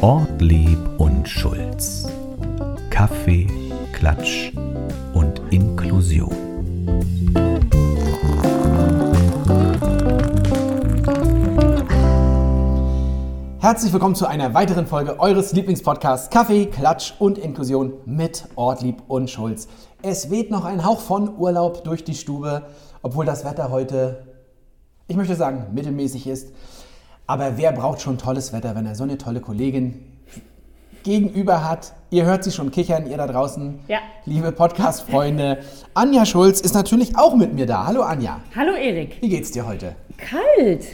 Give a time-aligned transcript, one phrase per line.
[0.00, 2.08] Ortlieb und Schulz.
[2.88, 3.46] Kaffee,
[3.92, 4.52] Klatsch
[5.14, 6.34] und Inklusion.
[13.60, 19.30] Herzlich willkommen zu einer weiteren Folge eures Lieblingspodcasts Kaffee, Klatsch und Inklusion mit Ortlieb und
[19.30, 19.68] Schulz.
[20.02, 22.62] Es weht noch ein Hauch von Urlaub durch die Stube,
[23.02, 24.29] obwohl das Wetter heute,
[25.10, 26.52] ich möchte sagen, mittelmäßig ist.
[27.26, 30.04] Aber wer braucht schon tolles Wetter, wenn er so eine tolle Kollegin
[31.02, 31.92] gegenüber hat?
[32.10, 33.98] Ihr hört sie schon kichern, ihr da draußen, Ja.
[34.24, 35.58] liebe Podcast-Freunde.
[35.94, 37.86] Anja Schulz ist natürlich auch mit mir da.
[37.86, 39.16] Hallo Anja, Hallo Erik.
[39.20, 39.96] wie geht's dir heute?
[40.16, 40.84] Kalt.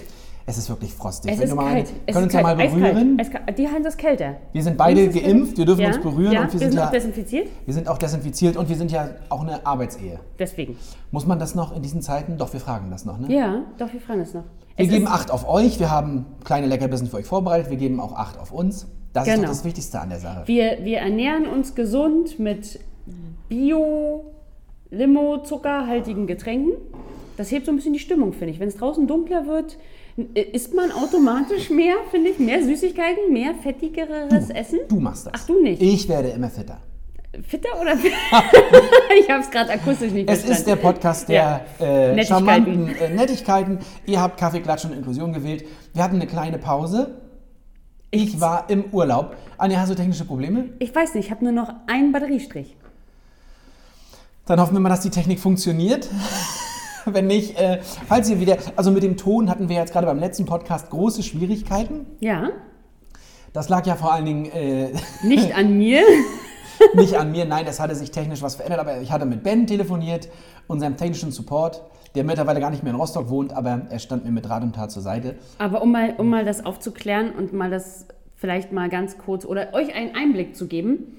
[0.48, 1.32] Es ist wirklich frostig.
[1.32, 1.88] Es Wenn ist mal, kalt.
[2.06, 2.58] Es können ist uns ja kalt.
[2.58, 3.18] mal berühren.
[3.20, 3.58] Eiskalt.
[3.58, 4.36] Die Hand ist kälter.
[4.52, 5.88] Wir sind beide ist geimpft, wir dürfen ja.
[5.88, 7.48] uns berühren ja, und wir sind, auch ja, desinfiziert.
[7.64, 10.20] wir sind auch desinfiziert und wir sind ja auch eine Arbeitsehe.
[10.38, 10.76] Deswegen.
[11.10, 12.38] Muss man das noch in diesen Zeiten?
[12.38, 13.32] Doch, wir fragen das noch, ne?
[13.34, 14.44] Ja, doch, wir fragen es noch.
[14.76, 17.76] Wir Es geben ist- Acht auf euch, wir haben kleine Leckerbissen für euch vorbereitet, wir
[17.76, 18.86] geben auch Acht auf uns.
[19.12, 19.46] Das ist Genau.
[19.46, 20.42] doch das Wichtigste an der Sache.
[20.46, 22.78] Wir, wir ernähren uns gesund mit
[23.48, 24.32] Bio,
[24.90, 26.72] Limo, zuckerhaltigen Getränken.
[27.36, 28.60] Das hebt so ein bisschen die Stimmung, finde ich.
[28.60, 29.76] Wenn es draußen dunkler wird,
[30.52, 34.78] isst man automatisch mehr, finde ich, mehr Süßigkeiten, mehr fettigeres Essen.
[34.88, 35.32] Du machst das.
[35.36, 35.82] Ach, du nicht.
[35.82, 36.78] Ich werde immer fitter.
[37.46, 37.94] Fitter oder?
[39.20, 40.52] ich habe es gerade akustisch nicht Es verstanden.
[40.58, 41.60] ist der Podcast der Ja.
[41.86, 42.26] äh, Nettigkeiten.
[42.26, 43.78] charmanten äh, Nettigkeiten.
[44.06, 45.64] Ihr habt Kaffee, Klatsch und Inklusion gewählt.
[45.92, 47.20] Wir hatten eine kleine Pause.
[48.10, 49.36] Ich war im Urlaub.
[49.58, 50.70] Anja, hast du technische Probleme?
[50.78, 52.74] Ich weiß nicht, ich habe nur noch einen Batteriestrich.
[54.46, 56.08] Dann hoffen wir mal, dass die Technik funktioniert.
[57.12, 60.18] Wenn nicht, äh, falls ihr wieder, also mit dem Ton hatten wir jetzt gerade beim
[60.18, 62.06] letzten Podcast große Schwierigkeiten.
[62.20, 62.50] Ja,
[63.52, 64.88] Das lag ja vor allen Dingen äh,
[65.22, 66.02] nicht an mir.
[66.94, 69.66] nicht an mir, nein, es hatte sich technisch was verändert, aber ich hatte mit Ben
[69.66, 70.28] telefoniert,
[70.66, 71.82] unserem technischen Support,
[72.16, 74.74] der mittlerweile gar nicht mehr in Rostock wohnt, aber er stand mir mit Rat und
[74.74, 75.36] Tat zur Seite.
[75.58, 79.72] Aber um mal, um mal das aufzuklären und mal das vielleicht mal ganz kurz oder
[79.74, 81.16] euch einen Einblick zu geben.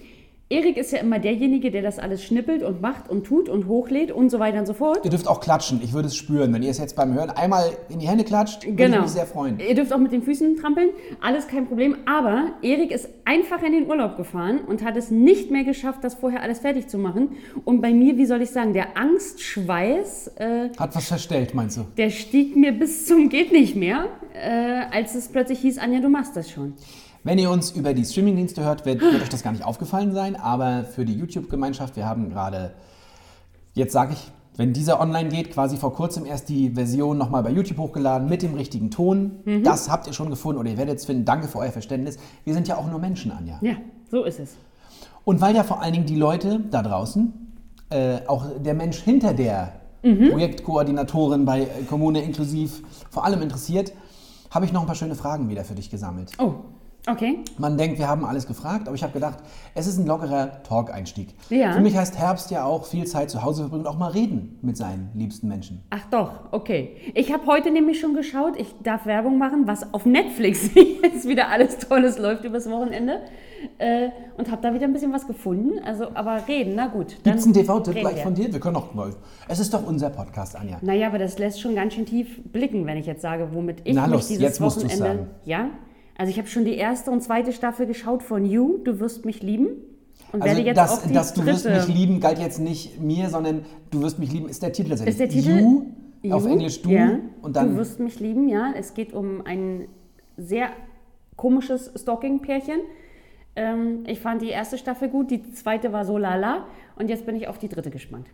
[0.49, 4.13] Erik ist ja immer derjenige, der das alles schnippelt und macht und tut und hochlädt
[4.13, 5.01] und so weiter und so fort.
[5.03, 7.71] Ihr dürft auch klatschen, ich würde es spüren, wenn ihr es jetzt beim Hören einmal
[7.89, 9.01] in die Hände klatscht, würde ich Genau.
[9.01, 9.59] mich sehr freuen.
[9.59, 11.97] Ihr dürft auch mit den Füßen trampeln, alles kein Problem.
[12.05, 16.15] Aber Erik ist einfach in den Urlaub gefahren und hat es nicht mehr geschafft, das
[16.15, 17.31] vorher alles fertig zu machen.
[17.65, 21.81] Und bei mir, wie soll ich sagen, der Angstschweiß, äh, Hat was verstellt, meinst du?
[21.97, 26.07] der stieg mir bis zum geht nicht mehr, äh, als es plötzlich hieß, Anja, du
[26.07, 26.73] machst das schon.
[27.27, 30.37] Wenn ihr uns über die Streamingdienste hört, wird, wird euch das gar nicht aufgefallen sein,
[30.37, 32.71] aber für die YouTube-Gemeinschaft, wir haben gerade,
[33.73, 37.49] jetzt sage ich, wenn dieser online geht, quasi vor kurzem erst die Version nochmal bei
[37.49, 39.39] YouTube hochgeladen mit dem richtigen Ton.
[39.65, 41.25] Das habt ihr schon gefunden oder ihr werdet es finden.
[41.25, 42.17] Danke für euer Verständnis.
[42.45, 43.59] Wir sind ja auch nur Menschen, Anja.
[43.59, 43.75] Ja,
[44.09, 44.55] so ist es.
[45.25, 47.33] Und weil ja vor allen Dingen die Leute da draußen,
[47.89, 49.73] äh, auch der Mensch hinter der
[50.31, 53.91] Projektkoordinatorin bei äh, Kommune inklusiv vor allem interessiert,
[54.49, 56.31] habe ich noch ein paar schöne Fragen wieder für dich gesammelt.
[56.39, 56.53] Oh,
[57.07, 57.39] okay.
[57.57, 59.39] Man denkt, wir haben alles gefragt, aber ich habe gedacht,
[59.75, 61.33] es ist ein lockerer Talk-Einstieg.
[61.49, 61.73] Ja.
[61.73, 64.59] Für mich heißt Herbst ja auch viel Zeit zu Hause verbringen und auch mal reden
[64.61, 65.83] mit seinen liebsten Menschen.
[65.89, 66.95] Ach doch, okay.
[67.13, 71.49] Ich habe heute nämlich schon geschaut, ich darf Werbung machen, was auf Netflix jetzt wieder
[71.49, 73.21] alles Tolles läuft übers Wochenende.
[73.79, 75.79] Äh, und habe da wieder ein bisschen was gefunden.
[75.83, 77.17] Also, aber reden, na gut.
[77.23, 78.51] Gibt es einen TV-Tipp gleich von dir?
[78.53, 79.15] Wir können auch mal.
[79.47, 80.77] Es ist doch unser Podcast, Anja.
[80.81, 83.95] Naja, aber das lässt schon ganz schön tief blicken, wenn ich jetzt sage, womit ich
[83.95, 84.97] Na mich los, dieses jetzt musst Wochenende.
[84.97, 85.27] sagen.
[85.45, 85.69] Ja?
[86.17, 89.41] Also ich habe schon die erste und zweite Staffel geschaut von You, Du wirst mich
[89.43, 89.67] lieben.
[90.31, 91.77] Und Also, werde jetzt das, auch die das Du wirst dritte.
[91.87, 95.13] mich lieben galt jetzt nicht mir, sondern Du wirst mich lieben ist der Titel tatsächlich.
[95.13, 95.59] Ist der Titel?
[96.23, 97.19] You, auf You, Englisch Du ja.
[97.41, 98.73] und dann Du wirst mich lieben, ja.
[98.75, 99.87] Es geht um ein
[100.37, 100.69] sehr
[101.35, 102.79] komisches Stalking-Pärchen.
[103.55, 107.35] Ähm, ich fand die erste Staffel gut, die zweite war so lala und jetzt bin
[107.35, 108.27] ich auf die dritte gespannt.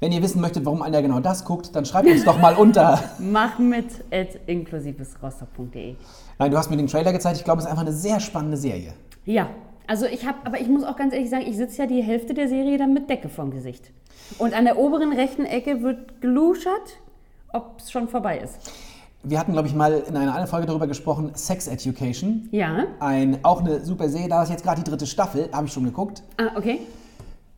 [0.00, 3.02] Wenn ihr wissen möchtet, warum Anja genau das guckt, dann schreibt uns doch mal unter.
[3.18, 5.94] Mach mit at inklusivesrostock.de.
[6.38, 7.38] Nein, du hast mir den Trailer gezeigt.
[7.38, 8.94] Ich glaube, es ist einfach eine sehr spannende Serie.
[9.24, 9.50] Ja,
[9.86, 12.34] also ich habe, aber ich muss auch ganz ehrlich sagen, ich sitze ja die Hälfte
[12.34, 13.90] der Serie dann mit Decke vorm Gesicht.
[14.38, 16.98] Und an der oberen rechten Ecke wird geluschert,
[17.52, 18.58] ob es schon vorbei ist.
[19.22, 22.48] Wir hatten, glaube ich, mal in einer anderen Folge darüber gesprochen, Sex Education.
[22.50, 22.84] Ja.
[23.00, 24.28] Ein, auch eine super Serie.
[24.28, 26.22] Da ist jetzt gerade die dritte Staffel, habe ich schon geguckt.
[26.36, 26.80] Ah, okay.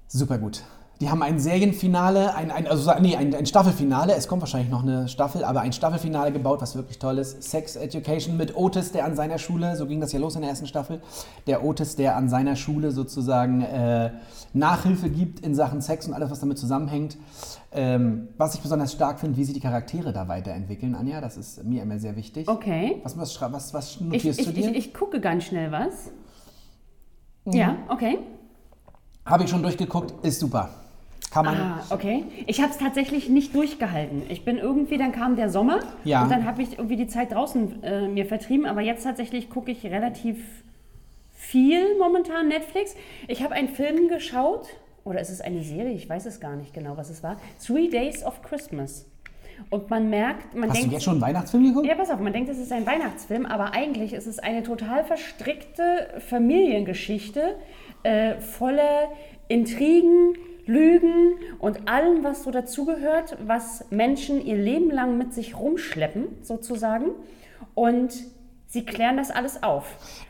[0.06, 0.62] Super gut.
[1.00, 4.14] Die haben ein Serienfinale, ein, ein, also nee, ein, ein Staffelfinale.
[4.14, 7.43] Es kommt wahrscheinlich noch eine Staffel, aber ein Staffelfinale gebaut, was wirklich toll ist.
[7.43, 10.50] Sex Education mit Otis, der an seiner Schule, so ging das ja los in der
[10.50, 11.02] ersten Staffel,
[11.46, 14.12] der Otis, der an seiner Schule sozusagen äh,
[14.54, 17.19] Nachhilfe gibt in Sachen Sex und alles, was damit zusammenhängt.
[17.72, 21.62] Ähm, was ich besonders stark finde, wie sich die Charaktere da weiterentwickeln, Anja, das ist
[21.62, 22.48] mir immer sehr wichtig.
[22.48, 23.00] Okay.
[23.02, 24.70] Was, was, was, was Ich, notierst ich, du dir?
[24.70, 26.10] ich, ich gucke ganz schnell was.
[27.44, 27.52] Mhm.
[27.52, 28.19] Ja, okay.
[29.26, 30.70] Habe ich schon durchgeguckt, ist super.
[31.36, 31.56] Kann man.
[31.56, 32.24] Ah, okay.
[32.46, 34.22] Ich habe es tatsächlich nicht durchgehalten.
[34.28, 36.22] Ich bin irgendwie, dann kam der Sommer Ja.
[36.22, 38.66] und dann habe ich irgendwie die Zeit draußen äh, mir vertrieben.
[38.66, 40.38] Aber jetzt tatsächlich gucke ich relativ
[41.34, 42.96] viel momentan Netflix.
[43.28, 44.66] Ich habe einen Film geschaut,
[45.04, 45.92] oder ist es eine Serie?
[45.92, 47.36] Ich weiß es gar nicht genau, was es war.
[47.64, 49.06] Three Days of Christmas.
[49.70, 51.86] Und man merkt, man Hast du denkt, jetzt schon einen Weihnachtsfilm geguckt?
[51.86, 55.04] ja, pass auf, man denkt, es ist ein Weihnachtsfilm, aber eigentlich ist es eine total
[55.04, 57.56] verstrickte Familiengeschichte,
[58.02, 59.08] äh, voller
[59.48, 60.34] Intrigen,
[60.66, 67.06] Lügen und allem, was so dazugehört, was Menschen ihr Leben lang mit sich rumschleppen, sozusagen.
[67.74, 68.12] Und
[68.66, 69.86] sie klären das alles auf.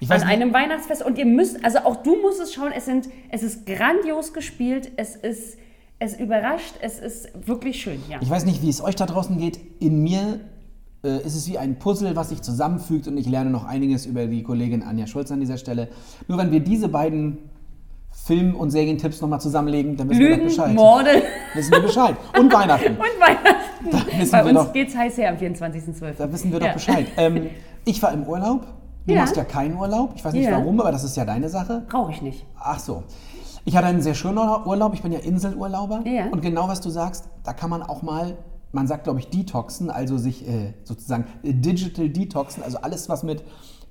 [0.08, 1.02] An einem Weihnachtsfest.
[1.02, 4.92] Und ihr müsst, also auch du musst es schauen, es, sind, es ist grandios gespielt,
[4.96, 5.58] es ist,
[5.98, 8.18] es überrascht, es ist wirklich schön, ja.
[8.20, 9.58] Ich weiß nicht, wie es euch da draußen geht.
[9.80, 10.40] In mir
[11.02, 14.26] äh, ist es wie ein Puzzle, was sich zusammenfügt und ich lerne noch einiges über
[14.26, 15.88] die Kollegin Anja Schulz an dieser Stelle.
[16.28, 17.38] Nur wenn wir diese beiden
[18.24, 20.74] Film- und Serientipps nochmal zusammenlegen, dann wissen wir doch Lügen, Bescheid.
[20.74, 21.22] Morde.
[21.54, 22.16] Wissen wir Bescheid.
[22.38, 22.92] Und Weihnachten.
[22.96, 24.18] Und Weihnachten.
[24.20, 26.14] wissen Bei wir uns doch- geht's heiß her am 24.12.
[26.18, 26.72] Da wissen wir doch Ja.
[26.72, 27.06] Bescheid.
[27.16, 27.50] Ähm,
[27.84, 28.66] ich war im Urlaub.
[29.06, 29.20] Du Ja.
[29.20, 30.12] machst ja keinen Urlaub.
[30.16, 30.52] Ich weiß nicht Ja.
[30.58, 31.84] warum, aber das ist ja deine Sache.
[31.88, 32.44] Brauche ich nicht.
[32.58, 33.04] Ach so.
[33.64, 34.94] Ich hatte einen sehr schönen Urlaub.
[34.94, 36.00] Ich bin ja Inselurlauber.
[36.04, 36.26] Ja.
[36.30, 38.36] Und genau was du sagst, da kann man auch mal,
[38.72, 43.22] man sagt glaube ich detoxen, also sich äh, sozusagen äh, digital detoxen, also alles was
[43.22, 43.44] mit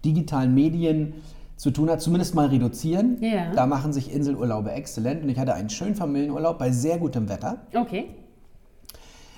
[0.04, 1.14] digitalen Medien
[1.58, 3.18] zu tun hat, zumindest mal reduzieren.
[3.22, 3.52] Ja.
[3.54, 7.60] Da machen sich Inselurlaube exzellent und ich hatte einen schönen Familienurlaub bei sehr gutem Wetter.
[7.74, 8.06] Okay.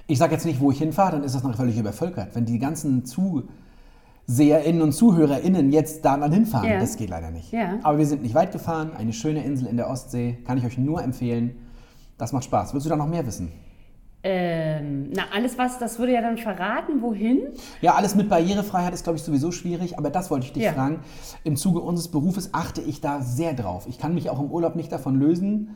[0.08, 2.30] Ich sage jetzt nicht, wo ich hinfahre, dann ist das noch völlig übervölkert.
[2.34, 6.80] Wenn die ganzen ZuseherInnen und ZuhörerInnen jetzt da mal hinfahren, Ja.
[6.80, 7.52] das geht leider nicht.
[7.52, 7.80] Ja.
[7.84, 10.78] Aber wir sind nicht weit gefahren, eine schöne Insel in der Ostsee, kann ich euch
[10.78, 11.58] nur empfehlen.
[12.18, 12.74] Das macht Spaß.
[12.74, 13.52] Willst du da noch mehr wissen?
[14.24, 17.44] Ähm, na, alles was, das würde ja dann verraten, wohin?
[17.82, 20.74] Ja, alles mit Barrierefreiheit ist, glaube ich, sowieso schwierig, aber das wollte ich dich Ja.
[20.74, 21.00] fragen.
[21.44, 23.86] Im Zuge unseres Berufes achte ich da sehr drauf.
[23.88, 25.76] Ich kann mich auch im Urlaub nicht davon lösen,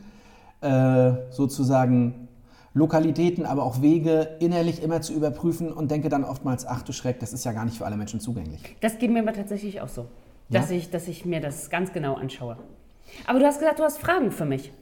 [0.60, 2.28] äh, sozusagen
[2.74, 7.20] Lokalitäten, aber auch Wege innerlich immer zu überprüfen und denke dann oftmals, ach du Schreck,
[7.20, 8.60] das ist ja gar nicht für alle Menschen zugänglich.
[8.80, 10.06] Das geht mir aber tatsächlich auch so.
[10.50, 10.76] Dass, Ja?
[10.76, 12.56] ich, dass ich mir das ganz genau anschaue.
[13.26, 14.72] Aber du hast gesagt, du hast Fragen für mich.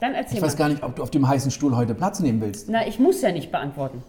[0.00, 0.36] Dann erzähl.
[0.36, 0.46] Ich mal.
[0.48, 2.68] weiß gar nicht, ob du auf dem heißen Stuhl heute Platz nehmen willst.
[2.68, 4.02] Na, ich muss ja nicht beantworten.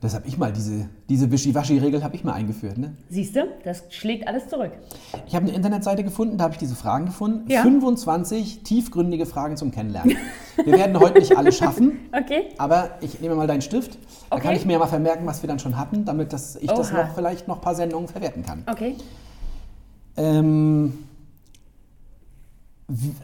[0.00, 2.76] Das habe ich mal, diese, diese Wischiwaschi-Regel habe ich mal eingeführt.
[2.76, 2.96] Ne?
[3.08, 4.72] Siehst du, das schlägt alles zurück.
[5.28, 7.48] Ich habe eine Internetseite gefunden, da habe ich diese Fragen gefunden.
[7.48, 7.62] Ja.
[7.62, 10.16] 25 tiefgründige Fragen zum Kennenlernen.
[10.64, 12.46] Wir werden heute nicht alle schaffen, Okay.
[12.58, 13.94] aber ich nehme mal deinen Stift.
[14.28, 14.42] Da Okay.
[14.48, 17.04] kann ich mir mal vermerken, was wir dann schon hatten, damit das, ich das Oha.
[17.04, 18.64] noch vielleicht noch ein paar Sendungen verwerten kann.
[18.68, 18.96] Okay.
[20.16, 21.04] Ähm,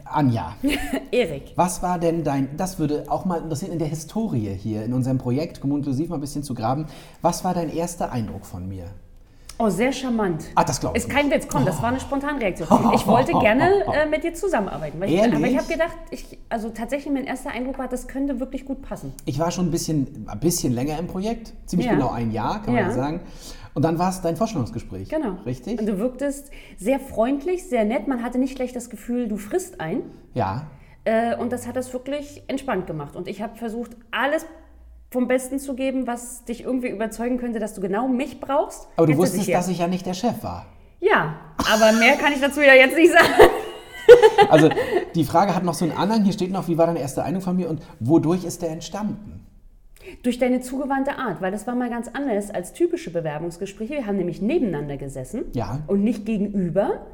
[0.05, 0.55] Anja,
[1.11, 1.53] Erik.
[1.55, 5.17] was war denn dein, das würde auch mal interessieren, in der Historie hier, in unserem
[5.17, 6.87] Projekt, Kommuniklusiv mal ein bisschen zu graben,
[7.21, 8.85] was war dein erster Eindruck von mir?
[9.61, 10.45] Oh, sehr charmant.
[10.55, 12.65] Ah, das glaube ich Ist kein Witz, komm, das war eine Spontanreaktion.
[12.95, 15.01] Ich wollte gerne äh, mit dir zusammenarbeiten.
[15.01, 15.35] Weil ich, Ehrlich?
[15.35, 18.81] aber ich habe gedacht, ich, also tatsächlich mein erster Eindruck war, das könnte wirklich gut
[18.81, 19.11] passen.
[19.25, 21.95] Ich war schon ein bisschen, ein bisschen länger im Projekt, ziemlich Ja.
[21.95, 22.89] genau ein Jahr, kann man Ja.
[22.89, 23.19] ja sagen.
[23.73, 25.09] Und dann war es dein Vorstellungsgespräch.
[25.09, 25.37] Genau.
[25.45, 25.79] Richtig?
[25.79, 28.07] Und du wirktest sehr freundlich, sehr nett.
[28.07, 30.01] Man hatte nicht gleich das Gefühl, du frisst ein.
[30.33, 30.67] Ja.
[31.05, 33.15] Äh, und das hat das wirklich entspannt gemacht.
[33.15, 34.45] Und ich habe versucht, alles
[35.11, 38.87] vom Besten zu geben, was dich irgendwie überzeugen könnte, dass du genau mich brauchst.
[38.95, 40.65] Aber du wusstest, ich dass ich ja nicht der Chef war.
[40.99, 41.35] Ja,
[41.71, 43.51] aber mehr kann ich dazu ja jetzt nicht sagen.
[44.49, 44.69] Also
[45.15, 46.23] die Frage hat noch so einen Anhang.
[46.23, 49.38] Hier steht noch, wie war deine erste Eindruck von mir und wodurch ist der entstanden?
[50.23, 53.95] Durch deine zugewandte Art, weil das war mal ganz anders als typische Bewerbungsgespräche.
[53.95, 55.79] Wir haben nämlich nebeneinander gesessen Ja.
[55.87, 57.05] und nicht gegenüber.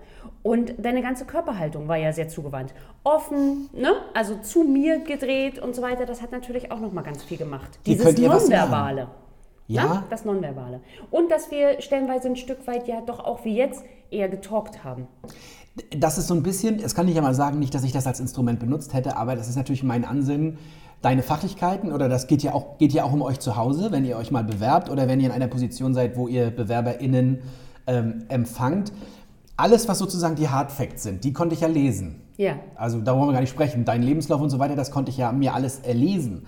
[0.44, 2.74] Und deine ganze Körperhaltung war ja sehr zugewandt.
[3.04, 3.92] Offen, ne?
[4.13, 6.06] also zu mir gedreht und so weiter.
[6.06, 7.80] Das hat natürlich auch noch mal ganz viel gemacht.
[7.84, 8.20] Hier Dieses.
[8.20, 9.08] Nonverbale.
[9.68, 9.86] Ja?
[9.86, 10.04] Ne?
[10.12, 10.82] Das Nonverbale.
[11.10, 15.08] Und dass wir stellenweise ein Stück weit ja doch auch wie jetzt eher getalkt haben.
[15.98, 18.08] Das ist so ein bisschen, das kann ich ja mal sagen, nicht, dass ich das
[18.08, 20.58] als Instrument benutzt hätte, aber das ist natürlich mein Ansinnen,
[21.02, 24.06] deine Fachlichkeiten oder das geht ja auch, geht ja auch um euch zu Hause, wenn
[24.06, 27.42] ihr euch mal bewerbt oder wenn ihr in einer Position seid, wo ihr BewerberInnen
[27.88, 28.92] ähm, empfangt.
[29.58, 32.22] Alles, was sozusagen die Hard Facts sind, die konnte ich ja lesen.
[32.38, 32.56] Ja.
[32.75, 33.86] Also da wollen wir gar nicht sprechen.
[33.86, 36.46] Dein Lebenslauf und so weiter, das konnte ich ja mir alles erlesen.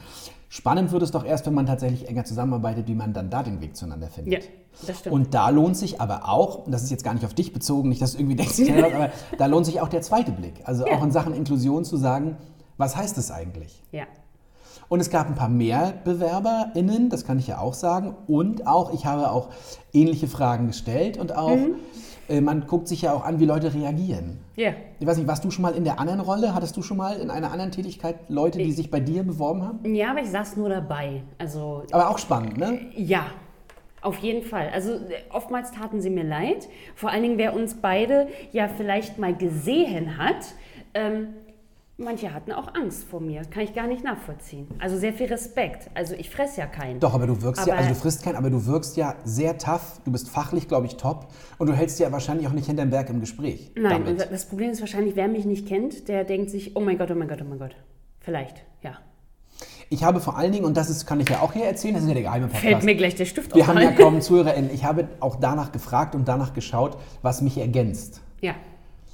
[0.49, 3.61] Spannend wird es doch erst, wenn man tatsächlich enger zusammenarbeitet, wie man dann da den
[3.61, 4.43] Weg zueinander findet.
[4.45, 4.49] Ja,
[4.87, 5.13] das stimmt.
[5.13, 7.89] Und da lohnt sich aber auch, und das ist jetzt gar nicht auf dich bezogen,
[7.89, 10.61] nicht, dass du irgendwie denkst, aber da lohnt sich auch der zweite Blick.
[10.63, 10.97] Also Ja.
[10.97, 12.37] auch in Sachen Inklusion zu sagen,
[12.77, 13.83] was heißt es eigentlich?
[13.91, 14.03] ja.
[14.89, 18.15] Und es gab ein paar mehr BewerberInnen, das kann ich ja auch sagen.
[18.27, 19.49] Und auch, ich habe auch
[19.93, 21.75] ähnliche Fragen gestellt und auch, Mhm.
[22.29, 24.39] äh, man guckt sich ja auch an, wie Leute reagieren.
[24.55, 24.71] Ja.
[24.99, 26.53] Ich weiß nicht, warst du schon mal in der anderen Rolle?
[26.55, 29.93] Hattest du schon mal in einer anderen Tätigkeit Leute, die sich bei dir beworben haben?
[29.93, 31.23] Ja, aber ich saß nur dabei.
[31.37, 32.79] Also Aber auch spannend, ne?
[32.95, 33.25] Ja,
[34.01, 34.69] auf jeden Fall.
[34.73, 34.99] Also äh,
[35.31, 36.69] oftmals taten sie mir leid.
[36.95, 40.53] Vor allen Dingen, wer uns beide ja vielleicht mal gesehen hat,
[40.93, 41.29] ähm,
[41.99, 43.41] Manche hatten auch Angst vor mir.
[43.45, 44.67] Kann ich gar nicht nachvollziehen.
[44.77, 45.89] Also sehr viel Respekt.
[45.95, 46.99] Also ich fresse ja keinen.
[46.99, 49.57] Doch, aber du wirkst ja, Aber- also du frisst keinen, aber du wirkst ja sehr
[49.57, 49.99] tough.
[50.05, 51.29] Du bist fachlich, glaube ich, top.
[51.57, 53.71] Und du hältst ja wahrscheinlich auch nicht hinterm Berg im Gespräch.
[53.75, 54.31] Nein, damit.
[54.31, 57.15] das Problem ist wahrscheinlich, wer mich nicht kennt, der denkt sich, oh mein Gott, oh
[57.15, 57.75] mein Gott, oh mein Gott.
[58.19, 58.91] Vielleicht, ja.
[59.89, 62.03] Ich habe vor allen Dingen, und das ist, kann ich ja auch hier erzählen, das
[62.03, 62.63] ist ja der geheime Podcast.
[62.63, 63.69] Fällt mir gleich der Stift Wir auf.
[63.69, 64.69] haben ja kaum ZuhörerInnen.
[64.71, 68.21] Ich habe auch danach gefragt und danach geschaut, was mich ergänzt.
[68.41, 68.53] Ja,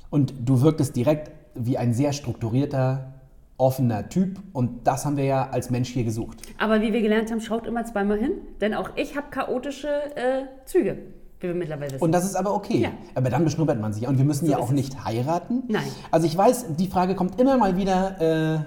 [0.09, 3.13] Und du wirktest direkt wie ein sehr strukturierter,
[3.57, 4.39] offener Typ.
[4.53, 6.41] Und das haben wir ja als Mensch hier gesucht.
[6.57, 8.31] aber wie wir gelernt haben, schaut immer zweimal hin,
[8.61, 10.97] denn auch ich habe chaotische äh, Züge,
[11.39, 12.03] wie wir mittlerweile wissen.
[12.03, 12.77] Und das ist aber okay.
[12.79, 12.89] Ja.
[13.15, 14.07] Aber dann beschnuppert man sich.
[14.07, 15.63] Und wir müssen So ja auch nicht heiraten.
[15.67, 15.83] Nein.
[16.11, 18.65] Also ich weiß, die Frage kommt immer mal wieder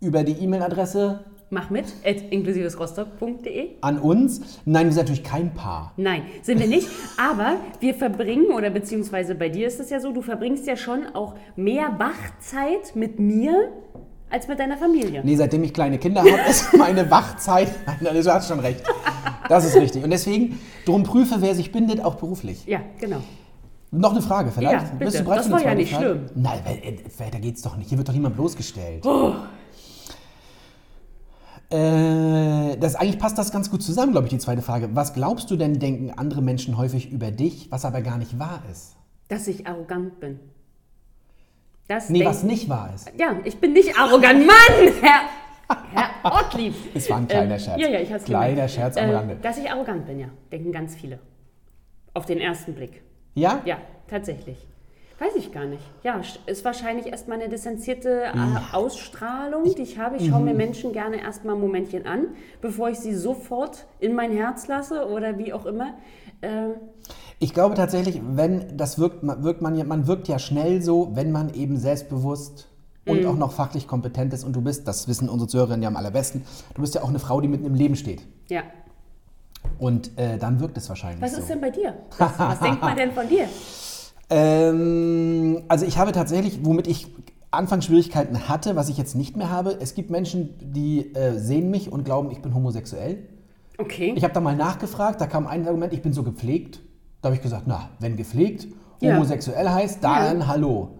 [0.00, 3.76] äh, über die E-Mail-Adresse Mach mit, at inklusivesrostock.de.
[3.80, 4.58] an uns.
[4.64, 5.92] Nein, wir sind natürlich kein Paar.
[5.96, 6.88] Nein, sind wir nicht.
[7.16, 11.06] Aber wir verbringen, oder beziehungsweise bei dir ist es ja so, du verbringst ja schon
[11.14, 13.70] auch mehr Wachzeit mit mir
[14.28, 15.20] als mit deiner Familie.
[15.24, 17.68] Nee, seitdem ich kleine Kinder habe, ist meine Wachzeit.
[18.00, 18.82] Nein, du hast schon recht.
[19.48, 20.02] Das ist richtig.
[20.02, 22.66] Und deswegen, drum prüfe, wer sich bindet, auch beruflich.
[22.66, 23.18] Ja, genau.
[23.92, 24.72] Noch eine Frage vielleicht?
[24.72, 25.04] Ja, bitte.
[25.04, 26.04] Bist du bereit Das war ja nicht Frage?
[26.06, 26.26] schlimm.
[26.34, 27.88] Nein, weil, äh, weiter geht's doch nicht.
[27.88, 29.06] Hier wird doch niemand bloßgestellt.
[29.06, 29.34] Oh.
[31.70, 34.90] Äh, das, eigentlich passt das ganz gut zusammen, glaube ich, die zweite Frage.
[34.94, 38.62] Was glaubst du denn, denken andere Menschen häufig über dich, was aber gar nicht wahr
[38.70, 38.96] ist?
[39.28, 40.38] Dass ich arrogant bin.
[41.88, 43.10] Das Nee, was nicht wahr ist.
[43.18, 44.92] Ja, ich bin nicht arrogant, Mann!
[45.00, 45.20] Herr,
[45.92, 46.74] Herr Ortlieb.
[46.94, 47.80] Es war ein kleiner Scherz.
[47.80, 48.72] Ja, ja, ich hab's Kleiner gemerkt.
[48.72, 49.36] Scherz am Äh, Rande.
[49.42, 50.28] Dass ich arrogant bin, ja.
[50.50, 51.18] Denken ganz viele.
[52.14, 53.02] Auf den ersten Blick.
[53.34, 53.60] Ja?
[53.64, 54.56] Ja, tatsächlich.
[55.18, 55.82] Weiß ich gar nicht.
[56.02, 58.32] Ja, ist wahrscheinlich erstmal eine distanzierte äh,
[58.72, 60.16] Ausstrahlung, die ich habe.
[60.16, 60.44] Ich schaue Mhm.
[60.44, 62.26] mir Menschen gerne erstmal ein Momentchen an,
[62.60, 65.94] bevor ich sie sofort in mein Herz lasse oder wie auch immer.
[66.42, 66.68] Äh,
[67.38, 71.10] Ich glaube tatsächlich, wenn das wirkt, man- wirkt man ja, man wirkt ja schnell so,
[71.14, 72.68] wenn man eben selbstbewusst
[73.06, 73.26] und Mhm.
[73.26, 76.44] auch noch fachlich kompetent ist und du bist, das wissen unsere Zuhörerinnen ja am allerbesten,
[76.74, 78.22] du bist ja auch eine Frau, die mitten im Leben steht.
[78.48, 78.62] ja.
[79.78, 81.38] Und äh, dann wirkt es wahrscheinlich Was so.
[81.40, 81.94] ist denn bei dir?
[82.18, 83.46] Was, was denkt man denn von dir?
[84.28, 87.06] Ähm, also ich habe tatsächlich, womit ich
[87.50, 91.90] Anfangsschwierigkeiten hatte, was ich jetzt nicht mehr habe, es gibt Menschen, die äh, sehen mich
[91.90, 93.18] und glauben, ich bin homosexuell.
[93.78, 94.12] Okay.
[94.16, 96.80] Ich habe da mal nachgefragt, da kam ein Argument, ich bin so gepflegt.
[97.22, 98.66] Da habe ich gesagt, na, wenn gepflegt
[99.00, 99.14] Ja.
[99.14, 100.90] homosexuell heißt, dann hallo.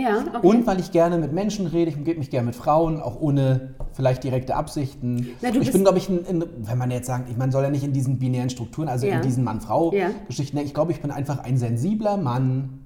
[0.00, 0.46] Ja, okay.
[0.46, 3.74] Und weil ich gerne mit Menschen rede, ich umgebe mich gerne mit Frauen, auch ohne
[3.92, 5.30] vielleicht direkte Absichten.
[5.40, 7.70] Na, ich bin, glaube ich, in, in, wenn man jetzt sagt, ich, man soll ja
[7.70, 9.16] nicht in diesen binären Strukturen, also Ja.
[9.16, 9.52] in diesen Ja.
[9.52, 12.84] Mann-Frau-Geschichten, ich glaube, ich bin einfach ein sensibler Mann,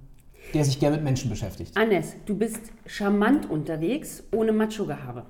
[0.55, 1.77] der sich gerne mit Menschen beschäftigt.
[1.77, 5.25] Annes, du bist charmant unterwegs, ohne Macho-Gehabe.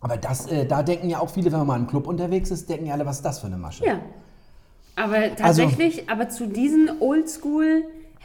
[0.00, 2.68] Aber das, äh, da denken ja auch viele, wenn man mal im Club unterwegs ist,
[2.68, 3.84] denken ja alle, was ist das für eine Masche?
[3.84, 4.00] Ja.
[4.94, 6.88] Aber tatsächlich, aber zu diesen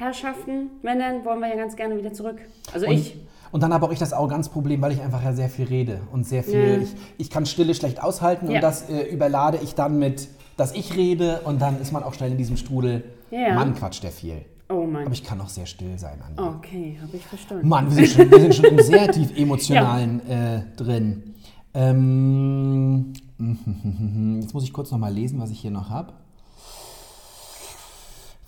[0.02, 2.38] Oldschool-Herrschaften, Männern, wollen wir ja ganz gerne wieder zurück.
[2.74, 3.16] Also Und, ich.
[3.52, 6.26] und dann habe auch ich das Arroganzproblem, weil ich einfach ja sehr viel rede und
[6.26, 6.78] sehr viel, Ja.
[6.80, 8.56] ich, ich kann Stille schlecht aushalten Ja.
[8.56, 10.28] und das äh, überlade ich dann mit,
[10.58, 13.04] dass ich rede und dann ist man auch schnell in diesem Strudel.
[13.30, 13.54] Ja.
[13.56, 14.42] Mann, quatscht der viel.
[14.70, 15.04] Oh Mann.
[15.06, 16.42] Aber ich kann auch sehr still sein, Andi.
[16.42, 17.68] Okay, habe ich verstanden.
[17.68, 21.36] Mann, wir sind schon, wir sind schon im sehr tief emotionalen äh, drin.
[21.74, 23.14] Ähm,
[24.42, 26.14] jetzt muss ich kurz noch mal lesen, was ich hier noch habe.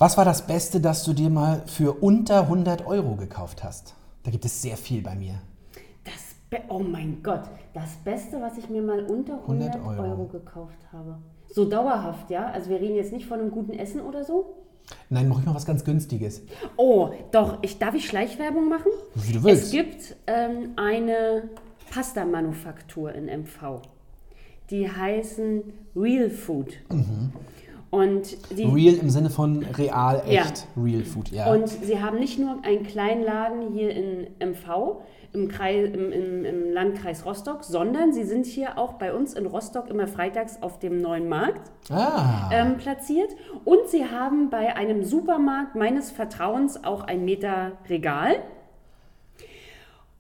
[0.04, 3.96] Was war das Beste, das du dir mal für unter 100 Euro gekauft hast?
[4.24, 5.36] Da gibt es sehr viel bei mir.
[6.04, 7.44] Das Be oh mein Gott,
[7.74, 10.10] das Beste, was ich mir mal unter 100, 100 Euro.
[10.10, 10.26] Euro.
[10.26, 11.20] gekauft habe.
[11.50, 12.48] So dauerhaft, ja?
[12.48, 14.58] Also wir reden jetzt nicht von einem guten Essen oder so.
[15.10, 16.42] Nein, mach ich mal was ganz Günstiges.
[16.76, 18.92] Oh, doch, ich, darf ich Schleichwerbung machen?
[19.16, 19.68] Wie du willst.
[19.68, 21.44] Es gibt ähm, eine
[21.92, 23.80] Pasta-Manufaktur in MV.
[24.70, 25.64] Die heißen
[25.96, 26.74] Real Food.
[27.94, 30.42] Und die, Real im Sinne von real, Ja.
[30.42, 30.66] echt.
[30.76, 31.54] Real Food, ja.
[31.54, 36.44] Und sie haben nicht nur einen kleinen Laden hier in MV, im, Kreis, im, im,
[36.44, 40.80] im Landkreis Rostock, sondern sie sind hier auch bei uns in Rostock immer freitags auf
[40.80, 43.30] dem neuen Markt ah, ähm, platziert.
[43.64, 48.38] Und sie haben bei einem Supermarkt meines Vertrauens auch ein Meter Regal.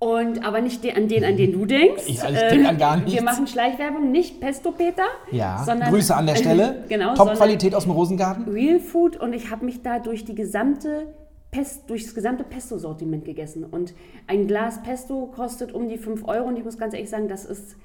[0.03, 2.03] Und aber nicht den, an den, an den du denkst.
[2.07, 3.13] Ich- ich denk an gar nichts.
[3.13, 5.03] Wir machen Schleichwerbung, nicht Pesto Peter.
[5.31, 5.63] ja.
[5.65, 6.83] sondern, Grüße an der Stelle.
[6.89, 8.47] genau, Top-Qualität aus dem Rosengarten.
[8.51, 11.07] Real Food und ich habe mich da durch die gesamte
[11.51, 13.63] Pest, durch das gesamte Pesto-Sortiment gegessen.
[13.63, 13.93] Und
[14.27, 17.45] ein Glas Pesto kostet um die 5 Euro und ich muss ganz ehrlich sagen, das
[17.45, 17.75] ist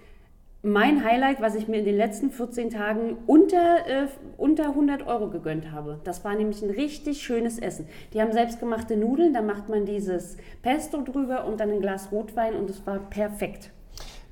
[0.63, 5.29] mein Highlight, was ich mir in den letzten 14 Tagen unter, äh, unter 100 Euro
[5.31, 6.01] gegönnt habe.
[6.05, 7.87] Das war nämlich ein richtig schönes Essen.
[8.13, 12.55] Die haben selbstgemachte Nudeln, da macht man dieses Pesto drüber und dann ein Glas Rotwein
[12.55, 13.71] und es war perfekt.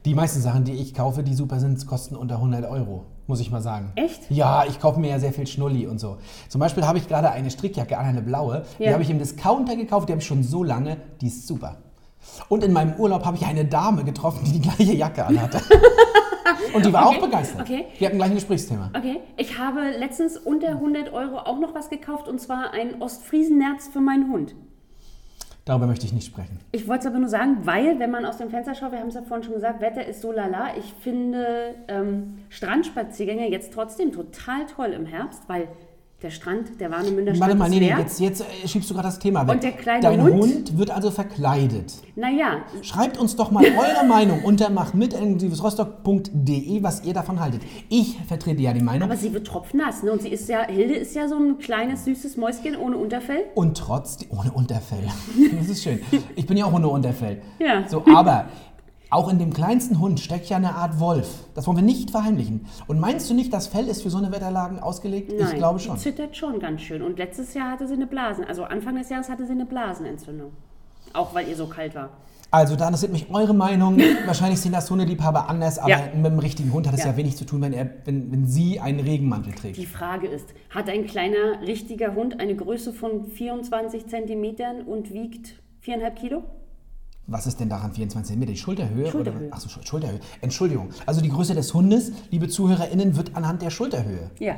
[0.05, 3.51] Die meisten Sachen, die ich kaufe, die super sind, kosten unter 100 Euro, muss ich
[3.51, 3.93] mal sagen.
[3.97, 4.31] Echt?
[4.31, 6.19] Ja, ich kaufe mir ja sehr viel Schnulli und so.
[6.49, 8.65] Zum Beispiel habe ich gerade eine Strickjacke an, eine blaue.
[8.79, 8.93] Die Ja.
[8.93, 11.79] habe ich im Discounter gekauft, die habe ich schon so lange, die ist super.
[12.49, 15.61] Und in meinem Urlaub habe ich eine Dame getroffen, die die gleiche Jacke anhatte.
[16.75, 17.61] Und die war Okay, auch begeistert.
[17.63, 17.87] okay.
[17.99, 18.91] Wir hatten gleich ein Gesprächsthema.
[18.97, 23.89] Okay, ich habe letztens unter 100 Euro auch noch was gekauft und zwar ein Ostfriesennerz
[23.89, 24.55] für meinen Hund.
[25.65, 26.61] Darüber möchte ich nicht sprechen.
[26.71, 29.09] Ich wollte es aber nur sagen, weil, wenn man aus dem Fenster schaut, wir haben
[29.09, 30.77] es ja vorhin schon gesagt, Wetter ist so lala.
[30.79, 35.67] Ich finde ähm, Strandspaziergänge jetzt trotzdem total toll im Herbst, weil
[36.23, 39.09] der Strand, der Warnemünder Strand Warte mal, nee, nee, jetzt, jetzt äh, schiebst du gerade
[39.09, 39.57] das Thema weg.
[39.57, 40.43] Und der kleine Dein Hund?
[40.43, 41.93] Hund wird also verkleidet.
[42.15, 47.61] Naja, Schreibt uns doch mal eure Meinung unter machtmit.rostock.de, was ihr davon haltet.
[47.91, 49.11] Ich vertrete ja die Meinung.
[49.11, 50.03] aber sie wird tropfnass.
[50.03, 50.11] Ne?
[50.13, 53.45] Und sie ist ja, Hilde ist ja so ein kleines, süßes Mäuschen ohne Unterfell.
[53.55, 55.05] Und trotzdem, ohne Unterfell.
[55.59, 56.01] Das ist schön.
[56.35, 57.43] Ich bin ja auch ohne Unterfell.
[57.59, 57.87] Ja.
[57.89, 58.47] So, aber
[59.11, 61.45] auch in dem kleinsten Hund steckt ja eine Art Wolf.
[61.55, 62.67] Das wollen wir nicht verheimlichen.
[62.87, 65.33] Und meinst du nicht, das Fell ist für so eine Wetterlagen ausgelegt?
[65.37, 65.95] Nein, ich glaube schon.
[65.97, 67.03] Die zittert schon ganz schön.
[67.03, 70.53] Und letztes Jahr hatte sie eine Blasen, also Anfang des Jahres hatte sie eine Blasenentzündung.
[71.13, 72.11] Auch weil ihr so kalt war.
[72.51, 73.99] Also, da interessiert mich eure Meinung.
[74.27, 75.99] Wahrscheinlich sehen das Hundeliebhaber anders, aber Ja.
[76.15, 77.11] mit dem richtigen Hund hat es ja.
[77.11, 77.17] Ja.
[77.17, 79.77] wenig zu tun, wenn, er, wenn, wenn sie einen Regenmantel trägt.
[79.77, 85.55] Die Frage ist, hat ein kleiner, richtiger Hund eine Größe von 24 Zentimetern und wiegt
[85.85, 86.45] 4,5 Kilo?
[87.29, 88.47] Was ist denn daran 24 cm?
[88.47, 89.11] Die Schulterhöhe?
[89.11, 89.47] Schulterhöhe.
[89.49, 89.57] Oder?
[89.57, 90.21] Achso, Schul- Schulterhöhe.
[90.41, 90.91] Entschuldigung.
[91.07, 94.31] Also die Größe des Hundes, liebe ZuhörerInnen, wird anhand der Schulterhöhe.
[94.39, 94.55] Ja.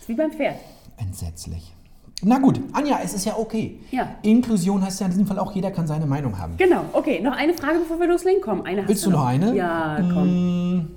[0.00, 0.56] Ist wie beim Pferd.
[0.96, 1.74] Entsetzlich.
[2.22, 3.80] Na gut, Anja, es ist ja okay.
[3.92, 4.16] Ja.
[4.22, 6.56] Inklusion heißt ja in diesem Fall auch, jeder kann seine Meinung haben.
[6.56, 7.20] Genau, okay.
[7.20, 8.40] Noch eine Frage, bevor wir loslegen.
[8.44, 9.54] Komm, eine hast Willst du noch eine?
[9.54, 10.90] Ja, komm.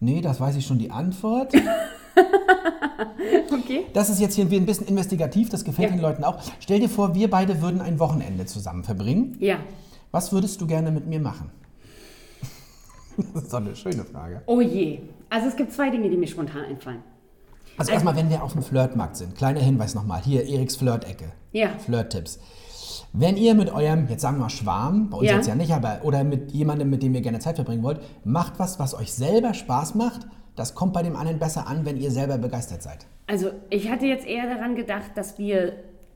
[0.00, 1.52] Nee, das weiß ich schon die Antwort.
[3.52, 3.86] Okay.
[3.92, 5.96] Das ist jetzt hier ein bisschen investigativ, das gefällt Ja.
[5.96, 6.38] den Leuten auch.
[6.60, 9.36] Stell dir vor, wir beide würden ein Wochenende zusammen verbringen.
[9.40, 9.56] Ja.
[10.10, 11.50] Was würdest du gerne mit mir machen?
[13.34, 14.42] Das ist doch eine schöne Frage.
[14.46, 14.98] Oh je.
[15.30, 17.02] Also es gibt zwei Dinge, die mir spontan einfallen.
[17.76, 21.26] Also erstmal, wenn wir auf dem Flirtmarkt sind, kleiner Hinweis nochmal, hier Eriks Flirtecke.
[21.52, 21.68] Ja.
[21.78, 22.38] Flirt-Tipps.
[23.12, 25.36] Wenn ihr mit eurem, jetzt sagen wir mal Schwarm, bei uns Ja.
[25.36, 28.58] jetzt ja nicht, aber oder mit jemandem, mit dem ihr gerne Zeit verbringen wollt, macht
[28.58, 30.26] was, was euch selber Spaß macht.
[30.56, 33.06] Das kommt bei dem anderen besser an, wenn ihr selber begeistert seid.
[33.26, 35.72] Also ich hatte jetzt eher daran gedacht, dass wir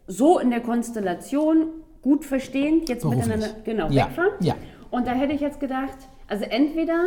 [0.07, 1.69] so in der Konstellation
[2.03, 3.27] gut verstehen, jetzt Beruflich.
[3.27, 4.31] miteinander genau Ja, wegfahren.
[4.41, 4.55] ja.
[4.91, 5.97] Und da hätte ich jetzt gedacht,
[6.29, 7.03] also entweder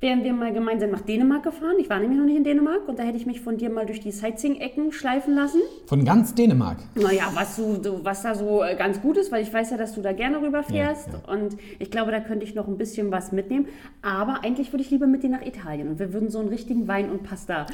[0.00, 1.74] wären wir mal gemeinsam nach Dänemark gefahren.
[1.80, 3.84] Ich war nämlich noch nicht in Dänemark und da hätte ich mich von dir mal
[3.84, 5.60] durch die Sightseeing-Ecken schleifen lassen.
[5.86, 6.78] Von ganz Dänemark.
[6.94, 9.76] Naja, was, du, du, was da so äh, ganz gut ist, weil ich weiß ja,
[9.76, 13.10] dass du da gerne rüberfährst Ja, und ich glaube, da könnte ich noch ein bisschen
[13.10, 13.66] was mitnehmen.
[14.02, 16.86] Aber eigentlich würde ich lieber mit dir nach Italien und wir würden so einen richtigen
[16.86, 17.66] Wein- und Pasta,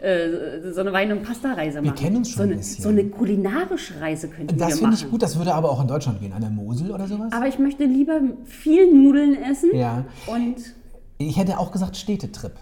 [0.00, 1.94] äh, so eine Wein- und Pasta-Reise machen.
[1.94, 2.82] kennen uns schon so ein eine, bisschen.
[2.82, 5.04] So eine kulinarische Reise könnten Das wir finde machen.
[5.04, 6.32] ich gut, das würde aber auch in Deutschland gehen.
[6.32, 7.32] An der Mosel oder sowas?
[7.32, 10.04] Aber ich möchte lieber viel Nudeln essen Ja.
[10.26, 10.56] und
[11.18, 12.52] Ich hätte auch gesagt Städtetrip.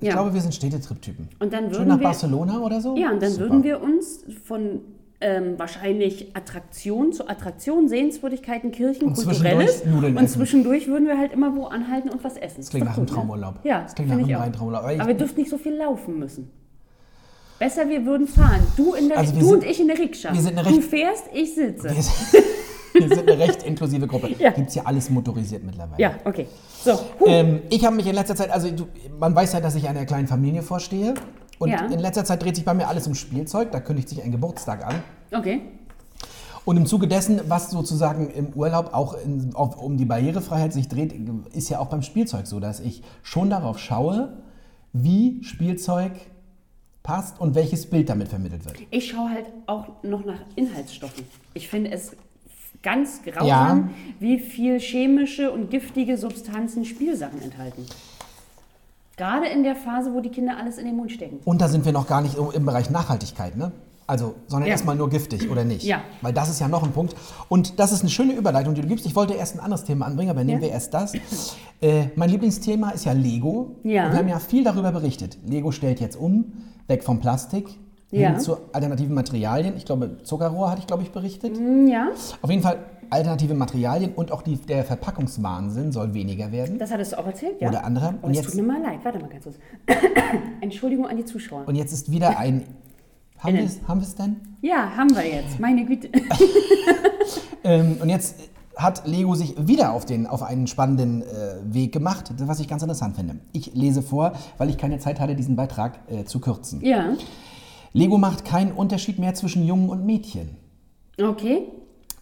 [0.00, 0.14] Ich Ja.
[0.14, 1.28] glaube, wir sind Städtetrip-Typen.
[1.38, 2.96] Und dann Schön würden nach wir- Barcelona oder so?
[2.96, 3.44] Ja, und dann Super.
[3.44, 4.80] würden wir uns von
[5.22, 9.80] ähm, wahrscheinlich Attraktion zu Attraktion, Sehenswürdigkeiten, Kirchen, Und Kulturelles.
[9.80, 12.56] zwischendurch und zwischendurch würden wir halt immer wo anhalten und was essen.
[12.58, 13.60] Das klingt nach einem Traumurlaub.
[13.64, 14.82] Ja, Das klingt nach einem reinen Traumurlaub.
[14.84, 16.50] Aber Aber wir dürften nicht so viel laufen müssen.
[17.58, 18.60] Besser, wir würden fahren.
[18.76, 20.34] Du, in der, Also du sind- und ich in der Rikscha.
[20.34, 21.88] wir sind eine du recht- fährst, ich sitze.
[22.98, 24.30] Wir sind, eine recht inklusive Gruppe.
[24.38, 24.50] Ja.
[24.50, 26.00] Gibt es ja alles motorisiert mittlerweile.
[26.00, 26.46] Ja, okay.
[26.84, 27.26] So, huh.
[27.26, 28.86] Ähm, ich habe mich in letzter Zeit, also du,
[29.18, 31.14] man weiß ja, dass ich einer kleinen Familie vorstehe.
[31.58, 31.86] Und Ja.
[31.86, 33.72] in letzter Zeit dreht sich bei mir alles um Spielzeug.
[33.72, 35.02] Da kündigt sich ein Geburtstag an.
[35.36, 35.60] okay.
[36.64, 40.88] Und im Zuge dessen, was sozusagen im Urlaub auch in, auf, um die Barrierefreiheit sich
[40.88, 41.14] dreht,
[41.54, 44.32] ist ja auch beim Spielzeug so, dass ich schon darauf schaue,
[44.92, 46.10] wie Spielzeug
[47.04, 48.78] passt und welches Bild damit vermittelt wird.
[48.90, 51.24] Ich schaue halt auch noch nach Inhaltsstoffen.
[51.54, 52.16] Ich finde es
[52.86, 53.88] ganz grausam, Ja.
[54.20, 57.84] wie viel chemische und giftige Substanzen Spielsachen enthalten.
[59.16, 61.38] Gerade in der Phase, wo die Kinder alles in den Mund stecken.
[61.44, 63.72] Und da sind wir noch gar nicht im Bereich Nachhaltigkeit, ne?
[64.06, 64.72] Also, sondern Ja.
[64.74, 65.82] erstmal nur giftig oder nicht.
[65.84, 66.02] Ja.
[66.22, 67.16] Weil das ist ja noch ein Punkt.
[67.48, 69.04] Und das ist eine schöne Überleitung, die du gibst.
[69.04, 70.68] Ich wollte erst ein anderes Thema anbringen, aber nehmen Ja.
[70.68, 71.12] wir erst das.
[71.80, 73.74] Äh, mein Lieblingsthema ist ja Lego.
[73.82, 74.04] Ja.
[74.06, 75.38] Und wir haben ja viel darüber berichtet.
[75.44, 76.52] Lego stellt jetzt um,
[76.86, 77.66] weg vom Plastik,
[78.10, 78.30] Ja.
[78.30, 79.76] hin zu alternativen Materialien.
[79.76, 81.56] Ich glaube, Zuckerrohr hatte ich, glaube ich, berichtet.
[81.56, 82.08] Hm, Ja,
[82.42, 82.78] Auf jeden Fall
[83.10, 86.78] alternative Materialien und auch die, der Verpackungswahnsinn soll weniger werden.
[86.78, 87.68] das hattest du auch erzählt, ja.
[87.68, 88.08] Oder andere.
[88.08, 89.00] Und, Und es jetzt- tut mir mal leid.
[89.04, 89.56] Warte mal ganz kurz.
[90.60, 91.64] Entschuldigung an die Zuschauer.
[91.66, 92.64] Und jetzt ist wieder ein...
[93.38, 94.36] Haben wir es haben wir es denn?
[94.62, 95.60] ja, haben wir jetzt.
[95.60, 96.08] Meine Güte.
[97.64, 98.36] Ähm, und jetzt
[98.76, 101.26] hat Lego sich wieder auf, den, auf einen spannenden äh,
[101.64, 103.36] Weg gemacht, was ich ganz interessant finde.
[103.52, 106.80] Ich lese vor, weil ich keine Zeit hatte, diesen Beitrag äh, zu kürzen.
[106.84, 107.14] ja,
[107.96, 110.50] Lego macht keinen Unterschied mehr zwischen Jungen und Mädchen.
[111.18, 111.62] okay.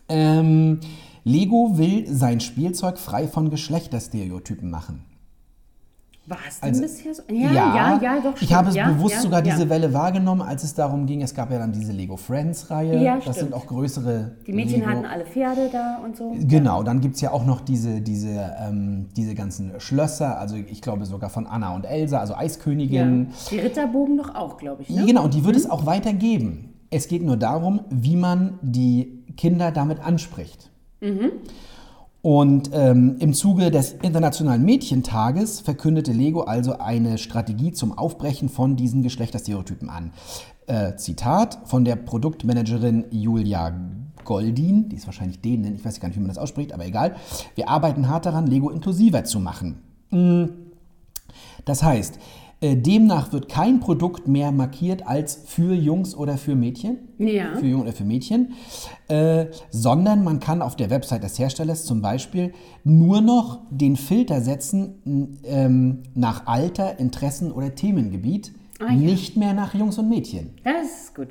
[0.09, 0.79] Ähm,
[1.25, 5.05] Lego will sein Spielzeug frei von Geschlechterstereotypen machen.
[6.27, 7.23] War es denn Also- bisher so?
[7.29, 8.31] Ja, ja, ja, doch.
[8.33, 8.53] Ich stimmt.
[8.55, 9.55] habe es ja, bewusst ja, sogar ja.
[9.55, 12.97] diese Welle wahrgenommen, als es darum ging, es gab ja dann diese Lego Friends-Reihe.
[13.03, 13.37] Ja, das stimmt.
[13.37, 14.37] sind auch größere.
[14.47, 16.35] Die Mädchen Lego hatten alle Pferde da und so.
[16.41, 20.81] Genau, dann gibt es ja auch noch diese, diese, ähm, diese ganzen Schlösser, also ich
[20.81, 22.39] glaube sogar von Anna und Elsa, also Ja.
[22.39, 23.29] Eiskönigin.
[23.51, 24.89] Die Ritterbogen doch auch, glaube ich.
[24.89, 25.05] Ne?
[25.05, 26.71] Genau, und die wird es auch weitergeben.
[26.91, 30.71] Es geht nur darum, wie man die Kinder damit anspricht.
[32.25, 38.77] Und ähm, im Zuge des Internationalen Mädchentages verkündete Lego also eine Strategie zum Aufbrechen von
[38.77, 40.11] diesen Geschlechterstereotypen an.
[40.67, 43.79] Äh, Zitat von der Produktmanagerin Julia
[44.25, 47.15] Goldin, die ist wahrscheinlich Dänin, ich weiß gar nicht, wie man das ausspricht, aber egal.
[47.57, 49.83] Wir arbeiten hart daran, Lego inklusiver zu machen.
[51.67, 52.19] Das heißt,
[52.77, 56.98] demnach wird kein Produkt mehr markiert als für Jungs oder für Mädchen.
[57.18, 57.57] Ja.
[57.57, 58.55] Für Jungen oder für Mädchen.
[59.09, 64.40] Äh, sondern man kann auf der Website des Herstellers zum Beispiel nur noch den Filter
[64.40, 68.53] setzen ähm, nach Alter, Interessen oder Themengebiet.
[68.81, 68.92] Ah, ja.
[68.92, 70.50] Nicht mehr nach Jungs und Mädchen.
[70.64, 71.29] Das ist gut.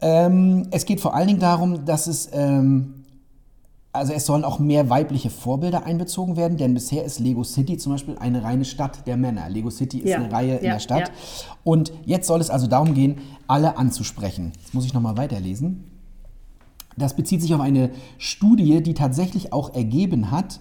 [0.00, 2.95] Ähm, es geht vor allen Dingen darum, dass es, ähm,
[3.96, 7.92] also es sollen auch mehr weibliche Vorbilder einbezogen werden, denn bisher ist Lego City zum
[7.92, 9.48] Beispiel eine reine Stadt der Männer.
[9.48, 11.08] Lego City ist Ja, eine Reihe in ja, der Stadt.
[11.08, 11.14] ja.
[11.64, 14.52] Und jetzt soll es also darum gehen, alle anzusprechen.
[14.60, 15.84] Jetzt muss ich nochmal weiterlesen.
[16.96, 20.60] Das bezieht sich auf eine Studie, die tatsächlich auch ergeben hat,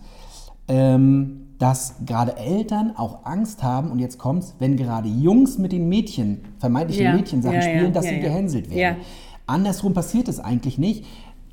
[0.67, 5.87] ähm, dass gerade Eltern auch Angst haben, und jetzt kommt's, wenn gerade Jungs mit den
[5.87, 8.97] Mädchen, vermeintlichen Ja, Mädchensachen spielen, dass sie gehänselt werden.
[9.47, 11.05] Andersrum passiert es eigentlich nicht.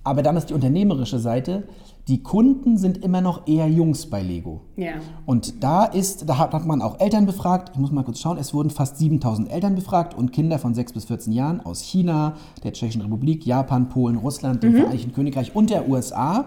[0.04, 1.64] Aber dann ist die unternehmerische Seite,
[2.08, 4.62] die Kunden sind immer noch eher Jungs bei Lego.
[4.76, 4.94] Ja.
[5.24, 7.70] Und da ist, da hat, hat man auch Eltern befragt.
[7.74, 8.38] Ich muss mal kurz schauen.
[8.38, 12.34] Es wurden fast 7000 Eltern befragt und Kinder von 6 bis 14 Jahren aus China,
[12.64, 16.46] der Tschechischen Republik, Japan, Polen, Russland, dem Vereinigten Königreich und der USA.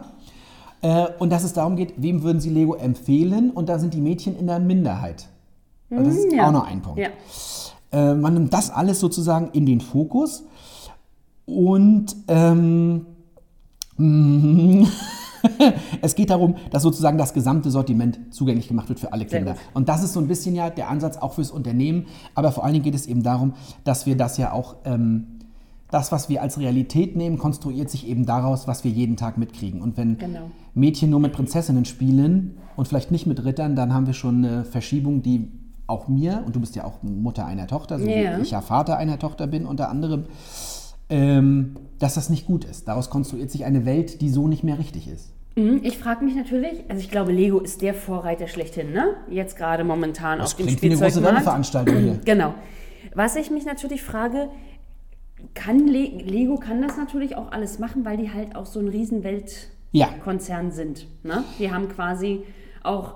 [0.81, 3.51] Äh, und dass es darum geht, wem würden sie Lego empfehlen?
[3.51, 5.29] Und da sind die Mädchen in der Minderheit.
[5.89, 6.47] Also das ist ja.
[6.47, 6.99] auch noch ein Punkt.
[6.99, 7.09] Ja.
[7.91, 10.43] Äh, man nimmt das alles sozusagen in den Fokus
[11.45, 13.05] und ähm,
[16.01, 19.55] es geht darum, dass sozusagen das gesamte Sortiment zugänglich gemacht wird für alle Kinder.
[19.73, 22.05] Und das ist so ein bisschen ja der Ansatz auch fürs Unternehmen.
[22.33, 23.53] Aber vor allen Dingen geht es eben darum,
[23.83, 25.27] dass wir das ja auch, ähm,
[25.91, 29.81] das, was wir als Realität nehmen, konstruiert sich eben daraus, was wir jeden Tag mitkriegen.
[29.81, 30.49] Und wenn Genau.
[30.73, 34.65] Mädchen nur mit Prinzessinnen spielen und vielleicht nicht mit Rittern, dann haben wir schon eine
[34.65, 35.47] Verschiebung, die
[35.87, 38.37] auch mir, und du bist ja auch Mutter einer Tochter, so Ja.
[38.37, 40.25] wie ich ja Vater einer Tochter bin unter anderem,
[41.09, 42.87] ähm, dass das nicht gut ist.
[42.87, 45.31] Daraus konstruiert sich eine Welt, die so nicht mehr richtig ist.
[45.55, 49.15] Mhm, Ich frage mich natürlich, also ich glaube, Lego ist der Vorreiter schlechthin, ne?
[49.29, 51.35] Jetzt gerade momentan Das auf dem klingt wie eine große Spielzeugmarkt.
[51.45, 52.19] Werbeveranstaltung hier.
[52.25, 52.53] Genau.
[53.13, 54.49] Was ich mich natürlich frage,
[55.53, 58.87] kann Le Lego kann das natürlich auch alles machen, weil die halt auch so ein
[58.87, 59.23] riesen
[59.91, 60.09] Ja.
[60.71, 61.07] Sind.
[61.23, 61.43] Ne?
[61.59, 62.41] Die haben quasi
[62.83, 63.15] auch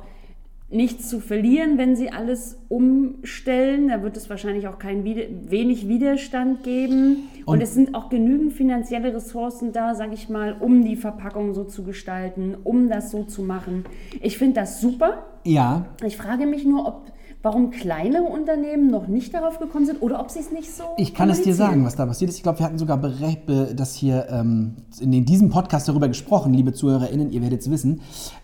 [0.72, 3.88] nichts zu verlieren, wenn sie alles umstellen.
[3.88, 7.24] Da wird es wahrscheinlich auch kein wenig Widerstand geben.
[7.46, 11.54] Und, Und- es sind auch genügend finanzielle Ressourcen da, sage ich mal, um die Verpackung
[11.54, 13.86] so zu gestalten, um das so zu machen.
[14.22, 15.24] Ich finde das super.
[15.46, 20.20] Ja, Ich frage mich nur, ob, warum kleinere Unternehmen noch nicht darauf gekommen sind oder
[20.20, 20.84] ob sie es nicht so.
[20.98, 22.38] ich kann es dir sagen, was da passiert ist.
[22.38, 27.32] Ich glaube, wir hatten sogar das hier ähm, in diesem Podcast darüber gesprochen, liebe ZuhörerInnen,
[27.32, 28.02] ihr werdet es wissen.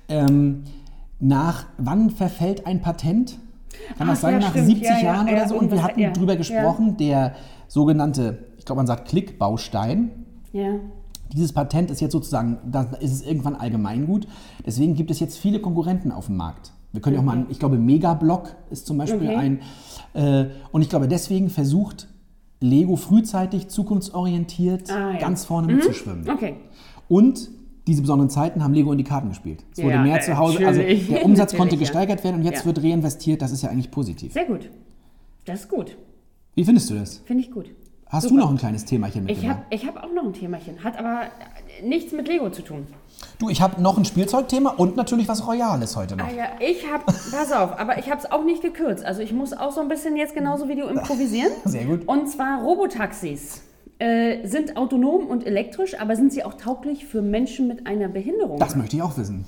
[0.08, 0.64] Ähm,
[1.20, 3.40] nach wann verfällt ein Patent?
[3.98, 4.68] Kann das Ach, sein, ja, nach stimmt.
[4.68, 5.60] 70 Ja, ja, Jahren ja, oder so?
[5.60, 7.36] Und wir hatten drüber gesprochen, der
[7.68, 10.12] sogenannte, ich glaube, man sagt Klickbaustein.
[10.54, 10.76] Ja.
[11.34, 14.28] Dieses Patent ist jetzt sozusagen, da ist es irgendwann allgemeingut.
[14.66, 16.72] Deswegen gibt es jetzt viele Konkurrenten auf dem Markt.
[16.94, 19.36] Wir können ja auch mal, ich glaube, Megablock ist zum Beispiel Okay.
[19.36, 19.60] ein.
[20.14, 22.08] Äh, und ich glaube, deswegen versucht
[22.62, 26.30] Lego frühzeitig, zukunftsorientiert, Ah, ganz vorne mitzuschwimmen.
[26.30, 26.56] Okay.
[27.10, 27.50] Und
[27.88, 29.64] diese besonderen Zeiten haben Lego in die Karten gespielt.
[29.72, 32.62] Es wurde Ja, mehr äh, zu Hause, also der Umsatz konnte gesteigert werden und jetzt
[32.62, 32.66] Ja.
[32.66, 33.42] wird reinvestiert.
[33.42, 34.34] Das ist ja eigentlich positiv.
[34.34, 34.70] Sehr gut.
[35.46, 35.96] Das ist gut.
[36.56, 37.22] Wie findest du das?
[37.26, 37.70] Finde ich gut.
[38.08, 38.36] Hast Super.
[38.36, 39.58] du noch ein kleines Themachen Ich mitgebracht?
[39.58, 41.22] habe ich hab auch noch ein Themachen, hat aber
[41.84, 42.88] nichts mit Lego zu tun.
[43.40, 46.26] Du, ich habe noch ein Spielzeugthema und natürlich was Royales heute noch.
[46.28, 49.04] Ah ja, ich habe, pass auf, aber ich habe es auch nicht gekürzt.
[49.04, 51.52] Also ich muss auch so ein bisschen jetzt genauso wie du improvisieren.
[51.66, 52.08] Sehr gut.
[52.08, 53.62] Und zwar Robotaxis.
[53.98, 58.60] Äh, sind autonom und elektrisch, aber sind sie auch tauglich für Menschen mit einer Behinderung?
[58.60, 59.46] Das möchte ich auch wissen.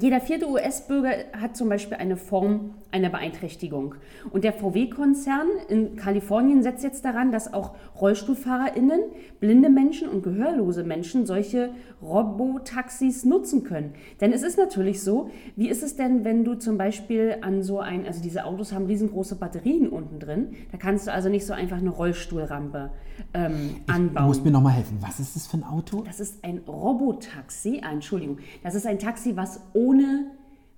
[0.00, 3.94] Jeder vierte US-Bürger hat zum Beispiel eine Form einer Beeinträchtigung.
[4.30, 9.00] Und der VW-Konzern in Kalifornien setzt jetzt daran, dass auch RollstuhlfahrerInnen,
[9.40, 11.70] blinde Menschen und gehörlose Menschen solche
[12.02, 13.94] Robotaxis nutzen können.
[14.20, 17.80] Denn es ist natürlich so, wie ist es denn, wenn du zum Beispiel an so
[17.80, 21.52] ein, also diese Autos haben riesengroße Batterien unten drin, da kannst du also nicht so
[21.52, 22.90] einfach eine Rollstuhlrampe
[23.34, 24.26] ähm, Du anbauen.
[24.26, 24.98] musst mir noch mal helfen.
[25.00, 26.02] Was ist das für ein Auto?
[26.02, 30.30] Das ist ein Robotaxi, ah, Entschuldigung, das ist ein Taxi, was ohne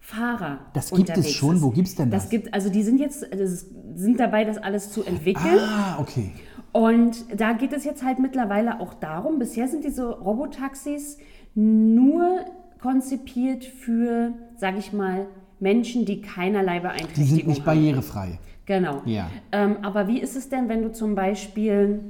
[0.04, 0.58] Fahrer.
[0.74, 1.56] Das gibt es schon?
[1.56, 1.62] ist.
[1.62, 2.24] Wo gibt's denn das?
[2.24, 5.58] Das gibt, also die sind jetzt, das ist, sind dabei, das alles zu entwickeln.
[5.58, 6.32] Ah, okay.
[6.72, 11.16] Und da geht es jetzt halt mittlerweile auch darum, bisher sind diese Robotaxis
[11.54, 12.44] nur
[12.82, 15.26] konzipiert für, sage ich mal,
[15.58, 17.64] Menschen, die keinerlei Die Beeinträchtigung sind nicht haben.
[17.64, 18.38] barrierefrei.
[18.66, 19.00] Genau.
[19.06, 19.30] Ja.
[19.52, 22.00] Ähm, aber wie ist es denn, wenn du zum Beispiel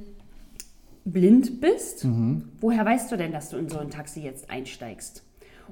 [1.04, 2.04] blind bist?
[2.04, 2.48] Mhm.
[2.60, 5.22] Woher weißt du denn, dass du in so ein Taxi jetzt einsteigst?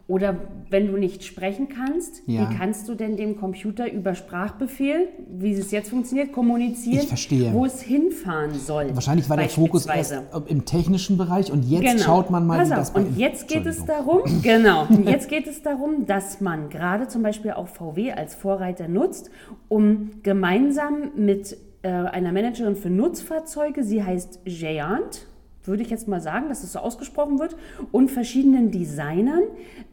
[0.09, 0.37] Oder
[0.69, 2.51] wenn du nicht sprechen kannst, Ja.
[2.51, 7.07] wie kannst du denn dem Computer über Sprachbefehl, wie es jetzt funktioniert, kommunizieren,
[7.53, 8.91] wo es hinfahren soll?
[8.95, 10.15] Wahrscheinlich war der Fokus erst
[10.49, 12.03] im technischen Bereich und jetzt Genau.
[12.03, 15.47] schaut man mal, Pass wie auf, das Und jetzt geht es darum, genau, jetzt geht
[15.47, 19.31] es darum, dass man gerade zum Beispiel auch VW als Vorreiter nutzt,
[19.69, 25.27] um gemeinsam mit äh, einer Managerin für Nutzfahrzeuge, sie heißt Jayant,
[25.65, 27.57] würde ich jetzt mal sagen, dass es so ausgesprochen wird,
[27.93, 29.43] und verschiedenen Designern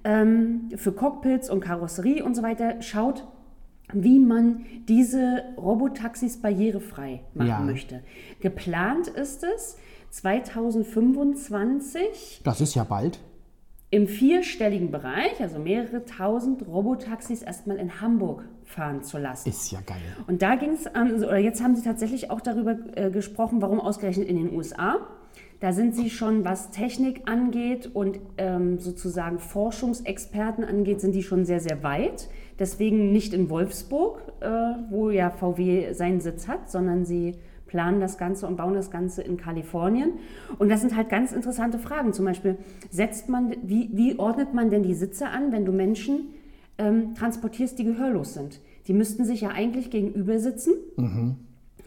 [0.03, 3.27] ähm, für Cockpits und Karosserie und so weiter schaut,
[3.93, 7.59] wie man diese Robotaxis barrierefrei machen Ja.
[7.59, 8.01] möchte.
[8.39, 9.77] Geplant ist es
[10.11, 13.19] 2025 Das ist ja bald.
[13.91, 19.49] im vierstelligen Bereich, also mehrere tausend Robotaxis erstmal in Hamburg fahren zu lassen.
[19.49, 19.97] Ist ja geil.
[20.27, 24.27] Und da ging es, oder jetzt haben sie tatsächlich auch darüber äh, gesprochen, warum ausgerechnet
[24.27, 24.97] in den USA.
[25.59, 31.43] Da sind sie schon, was Technik angeht und ähm, sozusagen Forschungsexperten angeht, sind die schon
[31.43, 32.29] sehr, sehr weit.
[32.59, 34.47] Deswegen nicht in Wolfsburg, äh,
[34.89, 37.35] wo ja VW seinen Sitz hat, sondern sie
[37.67, 40.13] planen das Ganze und bauen das Ganze in Kalifornien.
[40.57, 42.13] Und das sind halt ganz interessante Fragen.
[42.13, 42.57] Zum Beispiel,
[42.89, 46.29] setzt man, wie, wie ordnet man denn die Sitze an, wenn du Menschen
[46.77, 48.59] ähm, transportierst, die gehörlos sind?
[48.87, 50.73] Die müssten sich ja eigentlich gegenüber sitzen,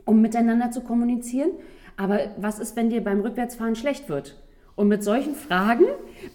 [0.04, 1.50] um miteinander zu kommunizieren.
[1.96, 4.38] Aber was ist, wenn dir beim Rückwärtsfahren schlecht wird?
[4.74, 5.84] Und mit solchen Fragen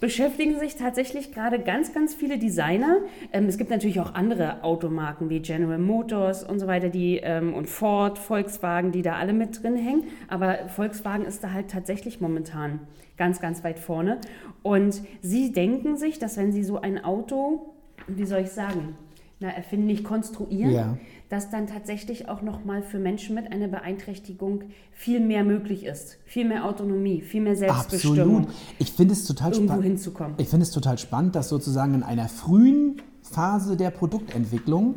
[0.00, 2.98] beschäftigen sich tatsächlich gerade ganz, ganz viele Designer.
[3.32, 7.52] Ähm, es gibt natürlich auch andere Automarken wie General Motors und so weiter, die ähm,
[7.52, 10.04] und Ford, Volkswagen, die da alle mit drin hängen.
[10.28, 12.80] Aber Volkswagen ist da halt tatsächlich momentan
[13.16, 14.18] ganz, ganz weit vorne.
[14.62, 17.74] Und sie denken sich, dass wenn sie so ein Auto,
[18.06, 18.96] wie soll ich sagen,
[19.40, 20.96] na, erfinden, nicht konstruieren, Ja.
[21.28, 24.62] Dass dann tatsächlich auch nochmal für Menschen mit einer Beeinträchtigung
[24.92, 26.16] viel mehr möglich ist.
[26.24, 28.48] Viel mehr Autonomie, viel mehr Selbstbestimmung, Absolut.
[28.78, 29.84] Ich finde es total spannend.
[29.84, 30.34] hinzukommen.
[30.38, 34.94] Ich finde es total spannend, dass sozusagen in einer frühen Phase der Produktentwicklung,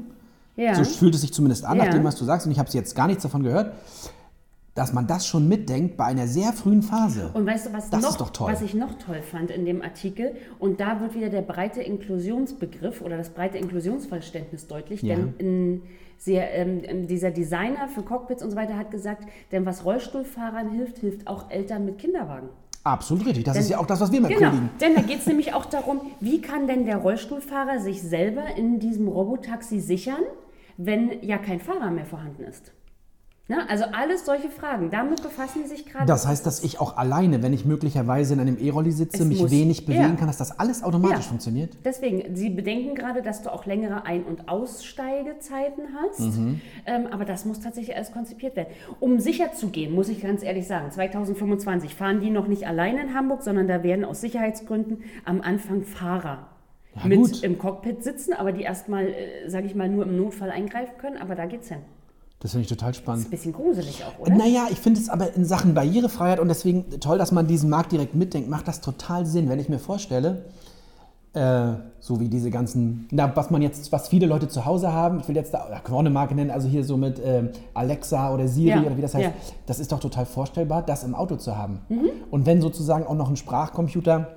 [0.55, 0.73] Ja.
[0.75, 1.85] so fühlt es sich zumindest an, Ja.
[1.85, 3.73] nach dem, was du sagst, und ich habe jetzt gar nichts davon gehört,
[4.73, 7.29] dass man das schon mitdenkt bei einer sehr frühen Phase.
[7.33, 8.53] Und weißt du, was, Das noch, ist doch toll.
[8.53, 10.31] was ich noch toll fand in dem Artikel?
[10.59, 15.01] Und da wird wieder der breite Inklusionsbegriff oder das breite Inklusionsverständnis deutlich.
[15.01, 15.15] Ja.
[15.17, 15.81] Denn in
[16.21, 20.99] sehr, ähm, dieser Designer für Cockpits und so weiter hat gesagt, denn was Rollstuhlfahrern hilft,
[20.99, 22.49] hilft auch Eltern mit Kinderwagen.
[22.83, 23.43] Absolut richtig.
[23.43, 24.69] Das Denn- ist ja auch das, was wir mal Genau, predigen.
[24.79, 28.79] denn da geht es nämlich auch darum, wie kann denn der Rollstuhlfahrer sich selber in
[28.79, 30.21] diesem Robotaxi sichern,
[30.77, 32.71] wenn ja kein Fahrer mehr vorhanden ist.
[33.47, 36.05] Na, also alles solche Fragen, damit befassen die sich gerade.
[36.05, 39.41] Das heißt, dass ich auch alleine, wenn ich möglicherweise in einem E-Rolli sitze, Es mich
[39.41, 40.15] muss- wenig bewegen ja.
[40.15, 41.29] kann, dass das alles automatisch Ja.
[41.29, 41.75] funktioniert?
[41.83, 46.19] Deswegen, Sie bedenken gerade, dass du auch längere Ein- und Aussteigezeiten hast.
[46.37, 46.61] Mhm.
[46.85, 48.69] Ähm, aber das muss tatsächlich alles konzipiert werden.
[49.01, 53.01] Um sicher zu gehen, muss ich ganz ehrlich sagen, 2025 fahren die noch nicht alleine
[53.01, 56.47] in Hamburg, sondern da werden aus Sicherheitsgründen am Anfang Fahrer
[56.95, 57.43] Ja, mit gut.
[57.43, 61.17] im Cockpit sitzen, aber die erstmal, äh, sage ich mal, nur im Notfall eingreifen können.
[61.17, 61.79] Aber da geht's hin.
[62.41, 63.27] Das finde ich total Ist spannend.
[63.27, 64.35] ein bisschen gruselig auch, oder?
[64.35, 67.91] Naja, ich finde es aber in Sachen Barrierefreiheit und deswegen toll, dass man diesen Markt
[67.91, 70.45] direkt mitdenkt, macht das total Sinn, wenn ich mir vorstelle,
[71.33, 75.19] äh, so wie diese ganzen, na, was man jetzt, was viele Leute zu Hause haben,
[75.21, 77.21] ich will jetzt da, ja, können wir auch eine Marke nennen, also hier so mit
[77.23, 79.33] ähm, Alexa oder Siri Ja, oder wie das heißt, ja.
[79.67, 81.79] das ist doch total vorstellbar, das im Auto zu haben.
[81.89, 82.09] Mhm.
[82.31, 84.29] Und wenn sozusagen auch noch ein Sprachcomputer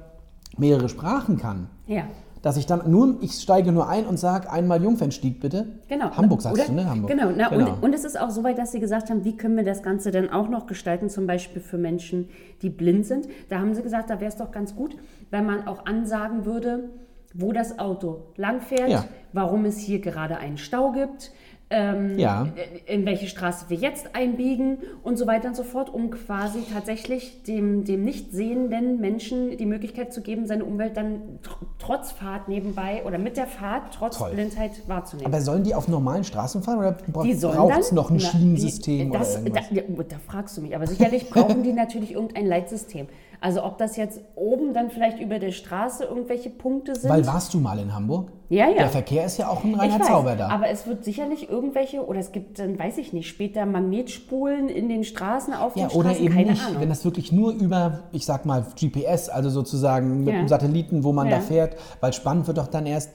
[0.57, 2.05] mehrere Sprachen kann, Ja.
[2.45, 5.67] Dass ich dann nur, ich steige nur ein und sage einmal Jungfernstieg bitte.
[5.89, 6.11] Genau.
[6.11, 6.69] Hamburg sagst Oder?
[6.69, 6.91] du, ne?
[6.91, 7.11] Hamburg.
[7.11, 7.31] Genau.
[7.35, 7.73] Na, Genau.
[7.73, 9.83] Und, und es ist auch so weit, dass sie gesagt haben, wie können wir das
[9.83, 12.29] Ganze denn auch noch gestalten, zum Beispiel für Menschen,
[12.61, 13.29] die blind sind.
[13.49, 14.95] Da haben sie gesagt, da wäre es doch ganz gut,
[15.31, 16.91] wenn man auch ansagen würde,
[17.33, 19.05] wo das Auto langfährt, Ja.
[19.33, 21.33] warum es hier gerade einen Stau gibt.
[21.77, 22.47] Ähm, Ja.
[22.87, 27.43] in welche Straße wir jetzt einbiegen und so weiter und so fort, um quasi tatsächlich
[27.43, 32.49] dem, dem nicht sehenden Menschen die Möglichkeit zu geben, seine Umwelt dann tr trotz Fahrt
[32.49, 34.31] nebenbei oder mit der Fahrt trotz Toll.
[34.33, 35.31] Blindheit wahrzunehmen.
[35.33, 36.97] Aber sollen die auf normalen Straßen fahren oder
[37.35, 40.09] sollen braucht es noch ein Na, Schienensystem die, das, oder irgendwas?
[40.09, 40.75] Da, da fragst du mich.
[40.75, 43.09] Aber sicherlich brauchen die natürlich irgendein Leitsystem.
[43.45, 47.11] Also ob das jetzt oben dann vielleicht über der Straße irgendwelche Punkte sind.
[47.11, 48.33] Weil warst du mal in Hamburg?
[48.49, 48.79] Ja, ja.
[48.79, 50.49] Der Verkehr ist ja auch ein reiner weiß, Zauber da.
[50.49, 54.89] aber es wird sicherlich irgendwelche, oder es gibt dann, weiß ich nicht, später Magnetspulen in
[54.89, 56.81] den Straßen, auf ja, den oder Straßen, eben keine nicht, Ahnung.
[56.81, 60.39] wenn das wirklich nur über, ich sag mal, GPS, also sozusagen mit Ja.
[60.39, 61.43] einem Satelliten, wo man da Ja.
[61.43, 63.11] fährt, weil spannend wird doch dann erst,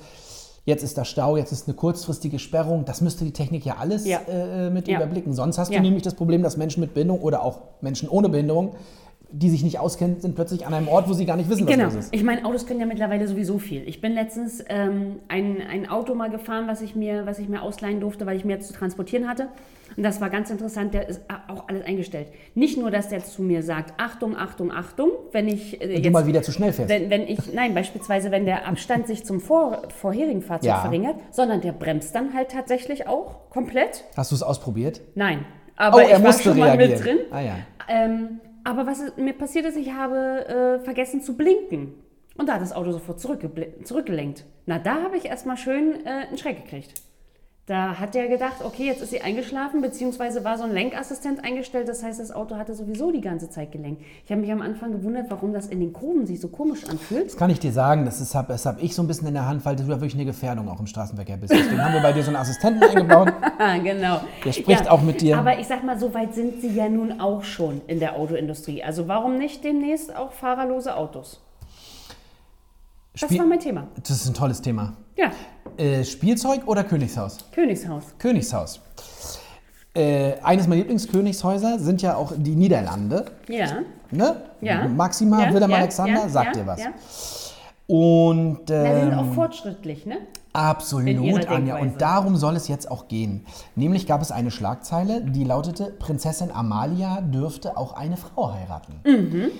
[0.66, 2.86] Jetzt ist da Stau, jetzt ist eine kurzfristige Sperrung.
[2.86, 4.20] Das müsste die Technik ja alles Ja.
[4.28, 4.98] äh, mit Ja.
[4.98, 5.34] überblicken.
[5.34, 5.78] Sonst hast Ja.
[5.78, 8.76] du nämlich das Problem, dass Menschen mit Behinderung oder auch Menschen ohne Behinderung,
[9.32, 11.72] die sich nicht auskennen, sind plötzlich an einem Ort, wo sie gar nicht wissen, was
[11.74, 11.86] Genau.
[11.86, 12.16] los ist.
[12.16, 13.88] Ich meine, Autos können ja mittlerweile sowieso viel.
[13.88, 17.62] Ich bin letztens ähm, ein, ein Auto mal gefahren, was ich, mir, was ich mir
[17.62, 19.48] ausleihen durfte, weil ich mir jetzt zu transportieren hatte.
[19.98, 20.94] Und das war ganz interessant.
[20.94, 22.28] Der ist auch alles eingestellt.
[22.56, 26.12] Nicht nur, dass der zu mir sagt, Achtung, Achtung, Achtung, wenn ich äh, Wenn du
[26.12, 26.90] mal wieder zu schnell fährst.
[26.90, 30.80] wenn, wenn ich, nein, beispielsweise, wenn der Abstand sich zum vor, vorherigen Fahrzeug Ja.
[30.82, 34.06] verringert, sondern der bremst dann halt tatsächlich auch komplett.
[34.16, 35.02] Hast du es ausprobiert?
[35.16, 35.46] Nein.
[35.76, 36.92] Aber oh, er ich war musste schon mal reagieren.
[36.92, 37.18] mit drin.
[37.32, 37.56] Ah ja.
[37.88, 41.94] Ähm, aber was mir passiert ist, ich habe äh, vergessen zu blinken.
[42.38, 44.46] Und da hat das Auto sofort zurückgelenkt.
[44.66, 46.94] Na, da habe ich erstmal schön äh, einen Schreck gekriegt.
[47.70, 51.88] Da hat der gedacht, okay, jetzt ist sie eingeschlafen, beziehungsweise war so ein Lenkassistent eingestellt.
[51.88, 54.02] Das heißt, das Auto hatte sowieso die ganze Zeit gelenkt.
[54.26, 57.28] Ich habe mich am Anfang gewundert, warum das in den Kurven sich so komisch anfühlt.
[57.28, 59.64] Das kann ich dir sagen, das, hab- habe ich so ein bisschen in der Hand,
[59.66, 61.54] weil du ja wirklich eine Gefährdung auch im Straßenverkehr bist.
[61.54, 63.32] Deswegen haben wir bei dir so einen Assistenten eingebaut.
[63.60, 64.22] Ah, genau.
[64.44, 65.38] Der spricht auch mit dir.
[65.38, 68.82] Aber ich sag mal, so weit sind sie ja nun auch schon in der Autoindustrie.
[68.84, 71.40] Also warum nicht demnächst auch fahrerlose Autos?
[73.14, 73.88] Das Spiel- war mein Thema.
[74.02, 74.94] Das ist ein tolles Thema.
[75.16, 75.30] Ja,
[75.80, 77.38] Äh, Spielzeug oder Königshaus?
[77.54, 78.04] Königshaus.
[78.18, 78.82] Königshaus.
[79.94, 83.26] Äh, eines meiner Lieblingskönigshäuser sind ja auch die Niederlande.
[83.48, 83.66] Ja.
[84.12, 84.42] Ne?
[84.60, 84.90] Ja.
[84.90, 86.82] Maxima, ja, Willem ja, Alexander, ja, sagt dir was.
[86.84, 86.92] Ja.
[87.88, 90.18] Und Ja, die sind ähm, auch fortschrittlich, ne?
[90.52, 91.78] Absolut, Anja.
[91.78, 93.46] Und darum soll es jetzt auch gehen.
[93.76, 99.00] Nämlich gab es eine Schlagzeile, die lautete: Prinzessin Amalia dürfte auch eine Frau heiraten.
[99.06, 99.52] Mhm.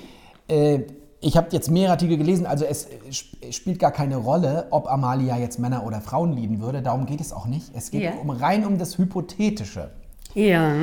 [0.48, 0.82] Äh,
[1.22, 4.88] ich habe jetzt mehrere Artikel gelesen, also es äh, sp- spielt gar keine Rolle, ob
[4.88, 6.82] Amalia jetzt Männer oder Frauen lieben würde.
[6.82, 7.72] Darum geht es auch nicht.
[7.76, 8.12] Es geht Ja.
[8.22, 9.92] um, rein um das Hypothetische.
[10.34, 10.74] Ja.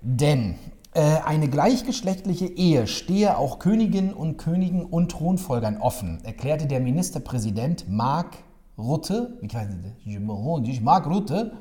[0.00, 0.56] Denn
[0.92, 7.88] äh, eine gleichgeschlechtliche Ehe stehe auch Königinnen und Königen und Thronfolgern offen, erklärte der Ministerpräsident
[7.88, 8.36] Mark
[8.78, 9.68] Rutte, ich weiß
[10.04, 11.52] nicht, Mark Rutte,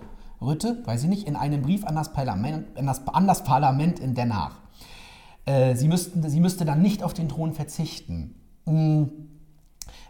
[0.41, 3.99] Rutte, weiß ich nicht, in einem Brief an das Parlament, an das, an das Parlament
[3.99, 4.51] in Den Haag.
[5.45, 8.35] Äh, sie, müssten, sie müsste dann nicht auf den Thron verzichten.
[8.65, 9.03] Mm,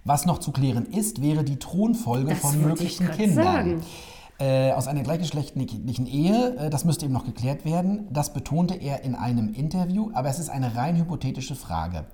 [0.04, 3.82] Was noch zu klären ist, wäre die Thronfolge Das von möglichen Kindern.
[4.40, 8.08] Äh, aus einer gleichgeschlechtlichen Ehe, äh, das müsste eben noch geklärt werden.
[8.12, 12.06] Das betonte er in einem Interview, aber es ist eine rein hypothetische Frage.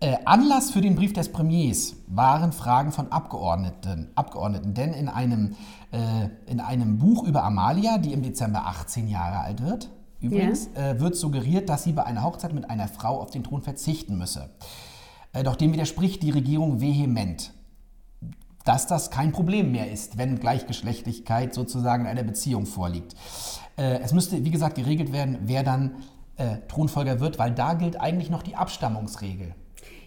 [0.00, 5.54] Äh, Anlass für den Brief des Premiers waren Fragen von Abgeordneten, Abgeordneten denn in einem,
[5.92, 9.90] äh, in einem Buch über Amalia, die im Dezember 18 Jahre alt wird,
[10.24, 13.62] übrigens, äh, wird suggeriert, dass sie bei einer Hochzeit mit einer Frau auf den Thron
[13.62, 14.50] verzichten müsse.
[15.32, 17.52] Äh, doch dem widerspricht die Regierung vehement
[18.64, 23.14] dass das kein Problem mehr ist, wenn Gleichgeschlechtlichkeit sozusagen in einer Beziehung vorliegt.
[23.76, 25.96] Äh, es müsste, wie gesagt, geregelt werden, wer dann
[26.36, 29.54] äh, Thronfolger wird, weil da gilt eigentlich noch die Abstammungsregel.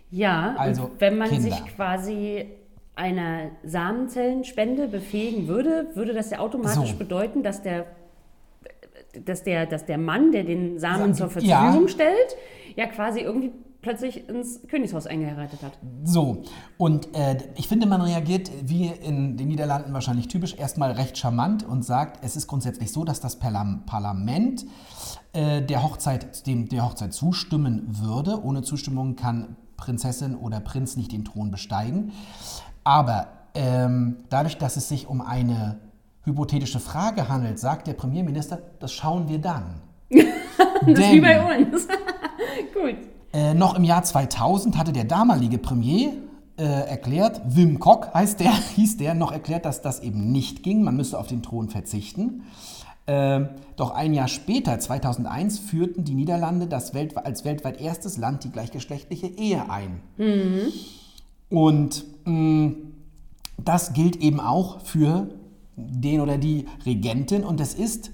[0.10, 1.44] Ja, Also wenn man Kinder.
[1.52, 2.48] sich quasi
[2.96, 6.98] einer Samenzellenspende befähigen würde, würde das ja automatisch So.
[6.98, 7.86] bedeuten, dass der,
[9.26, 11.62] dass, der, dass der Mann, der den Samen zur Ja.
[11.62, 12.36] Verfügung stellt,
[12.76, 13.52] ja quasi irgendwie
[13.82, 15.78] plötzlich ins Königshaus eingeheiratet hat.
[16.04, 16.44] So,
[16.78, 21.64] und äh, ich finde, man reagiert, wie in den Niederlanden wahrscheinlich typisch, erstmal recht charmant
[21.64, 24.66] und sagt, es ist grundsätzlich so, dass das Parlam- Parlament
[25.34, 28.44] äh, der, Hochzeit, dem der Hochzeit zustimmen würde.
[28.44, 32.12] Ohne Zustimmung kann Prinzessin oder Prinz nicht den Thron besteigen.
[32.84, 35.80] Aber ähm, dadurch, dass es sich um eine
[36.28, 39.82] hypothetische Frage handelt, sagt der Premierminister, das schauen wir dann.
[40.86, 41.88] Das ist wie bei uns.
[42.74, 42.96] Gut.
[43.34, 46.14] Äh, noch im Jahr 2000 hatte der damalige Premier
[46.58, 50.84] äh, erklärt, Wim Kok heißt der, hieß der, noch erklärt, dass das eben nicht ging.
[50.84, 52.44] Man müsste auf den Thron verzichten.
[53.08, 58.44] Ähm, doch ein Jahr später, 2001, führten die Niederlande das weltwe als weltweit erstes Land
[58.44, 60.02] die gleichgeschlechtliche Ehe ein.
[61.50, 62.72] Und mh,
[63.58, 65.30] das gilt eben auch für
[65.78, 68.12] den oder die Regentin und es ist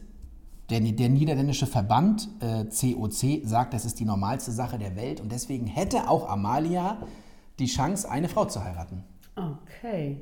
[0.69, 5.31] der, der niederländische Verband äh, COC sagt, das ist die normalste Sache der Welt und
[5.31, 6.97] deswegen hätte auch Amalia
[7.59, 9.03] die Chance, eine Frau zu heiraten.
[9.35, 10.21] Okay.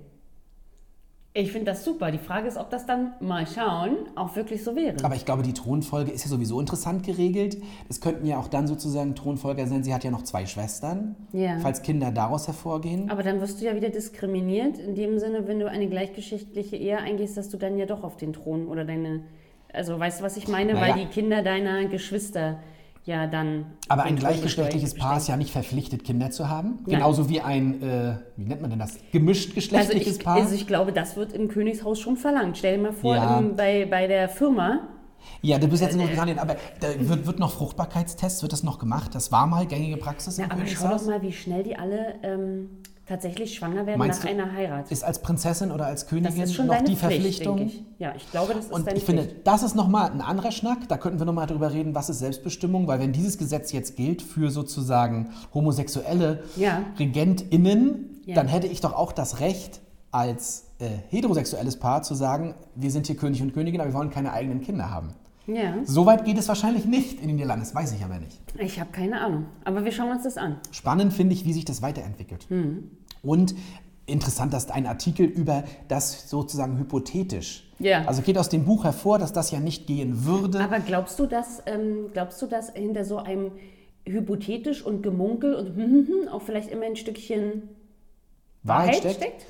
[1.34, 2.12] Ich finde das super.
[2.12, 4.98] Die Frage ist, ob das dann mal schauen auch wirklich so wäre.
[5.04, 7.56] Aber ich glaube, die Thronfolge ist ja sowieso interessant geregelt.
[7.88, 9.82] Es könnten ja auch dann sozusagen Thronfolger sein.
[9.84, 11.58] Sie hat ja noch zwei Schwestern, Ja.
[11.60, 13.10] falls Kinder daraus hervorgehen.
[13.10, 16.98] Aber dann wirst du ja wieder diskriminiert, in dem Sinne, wenn du eine gleichgeschichtliche Ehe
[16.98, 19.22] eingehst, dass du dann ja doch auf den Thron oder deine.
[19.72, 20.74] Also weißt du, was ich meine?
[20.74, 20.96] Naja.
[20.96, 22.60] Weil die Kinder deiner Geschwister
[23.06, 23.66] ja dann.
[23.90, 24.96] Aber ein gleichgeschlechtliches.
[24.96, 26.80] Paar ist ja nicht verpflichtet, Kinder zu haben.
[26.86, 26.96] Nein.
[26.98, 28.98] Genauso wie ein, äh, wie nennt man denn das?
[29.12, 30.36] Gemischt Also ich, Paar.
[30.38, 32.58] also ich glaube, das wird im Königshaus schon verlangt.
[32.58, 33.40] Stell dir mal vor, Ja.
[33.40, 34.88] im, bei, bei der Firma.
[35.42, 38.64] Ja, du bist jetzt Äh, in Großbritannien, aber da wird, wird noch Fruchtbarkeitstests, wird das
[38.64, 39.14] noch gemacht?
[39.14, 42.16] Das war mal gängige Praxis im Ja, aber schau doch mal, wie schnell die alle
[42.24, 42.70] ähm,
[43.08, 44.92] tatsächlich schwanger werden Meinst nach einer Heirat.
[44.92, 47.60] Ist als Prinzessin oder als Das Königin ist schon noch die Pflicht, Verpflichtung?
[47.60, 47.84] ich.
[48.00, 49.46] Ja, ich glaube, das ist Und deine ich finde, Pflicht.
[49.48, 50.88] das ist nochmal ein anderer Schnack.
[50.88, 52.88] Da könnten wir nochmal drüber reden, was ist Selbstbestimmung.
[52.88, 56.84] Weil wenn dieses Gesetz jetzt gilt für sozusagen homosexuelle Ja.
[57.00, 58.36] RegentInnen, Ja.
[58.36, 59.82] dann hätte ich doch auch das Recht
[60.12, 64.10] als äh, heterosexuelles Paar zu sagen, wir sind hier König und Königin, aber wir wollen
[64.10, 65.14] keine eigenen Kinder haben.
[65.56, 68.40] Ja, Soweit geht es wahrscheinlich nicht in den Niederlanden, das weiß ich aber nicht.
[68.60, 69.46] ich habe keine Ahnung.
[69.64, 70.58] Aber wir schauen uns das an.
[70.72, 72.46] Spannend finde ich, wie sich das weiterentwickelt.
[72.50, 72.90] Hm.
[73.22, 73.56] Und
[74.06, 77.70] interessant, dass ein Artikel über das sozusagen hypothetisch.
[77.80, 78.06] Ja.
[78.06, 80.60] Also geht aus dem Buch hervor, dass das ja nicht gehen würde.
[80.60, 83.52] Aber glaubst du, dass, ähm, glaubst du, dass hinter so einem
[84.06, 87.70] hypothetisch und Gemunkel und hm, hm, hm, auch vielleicht immer ein Stückchen
[88.64, 89.46] Wahrheit steckt?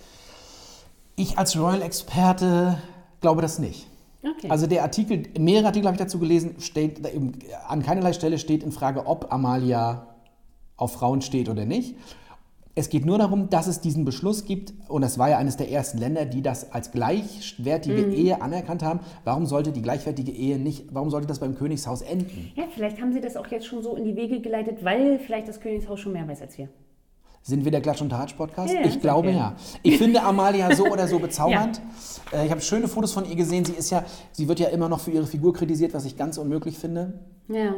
[1.16, 2.78] Ich als Royal-Experte
[3.20, 3.88] glaube das nicht.
[4.24, 4.50] Okay.
[4.50, 7.34] Also der Artikel, mehrere Artikel habe ich dazu gelesen, steht, eben,
[7.68, 10.08] an keinerlei Stelle steht in Frage, ob Amalia
[10.78, 11.96] auf Frauen steht oder nicht.
[12.74, 15.70] Es geht nur darum, dass es diesen Beschluss gibt, und das war ja eines der
[15.70, 18.14] ersten Länder, die das als gleichwertige Mhm.
[18.14, 19.02] Ehe anerkannt haben.
[19.26, 22.52] Warum sollte die gleichwertige Ehe nicht, warum sollte das beim Königshaus enden?
[22.56, 25.50] ja, vielleicht haben sie das auch jetzt schon so in die Wege geleitet, weil vielleicht
[25.50, 26.70] das Königshaus schon mehr weiß als wir.
[27.44, 28.74] Sind wir der Klatsch- und Tatsch-Podcast?
[28.74, 29.36] Ja, ich glaube wir.
[29.36, 29.56] ja.
[29.82, 31.82] Ich finde Amalia so oder so bezaubernd.
[32.32, 33.66] Äh, Ich habe schöne Fotos von ihr gesehen.
[33.66, 36.38] Sie ist ja, sie wird ja immer noch für ihre Figur kritisiert, was ich ganz
[36.38, 37.20] unmöglich finde.
[37.48, 37.74] Ja.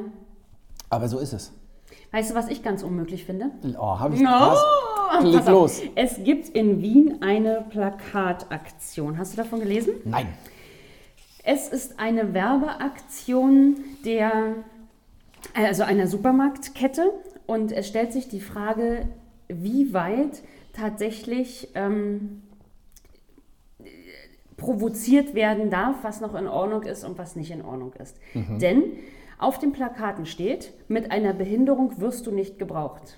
[0.90, 1.54] Aber so ist es.
[2.12, 3.52] Weißt du, was ich ganz unmöglich finde?
[3.80, 4.20] Oh, habe ich?
[4.20, 5.52] Leg pass auf.
[5.54, 5.82] los.
[5.96, 9.18] Es gibt in Wien eine Plakataktion.
[9.18, 9.94] Hast du davon gelesen?
[10.06, 10.28] Nein.
[11.44, 14.32] Es ist eine Werbeaktion der,
[15.54, 17.12] also einer Supermarktkette
[17.48, 19.08] und es stellt sich die Frage,
[19.62, 20.42] wie weit
[20.74, 22.42] tatsächlich ähm,
[24.58, 28.18] provoziert werden darf, was noch in Ordnung ist und was nicht in Ordnung ist.
[28.34, 28.84] Denn
[29.40, 33.18] auf den Plakaten steht, mit einer Behinderung wirst du nicht gebraucht.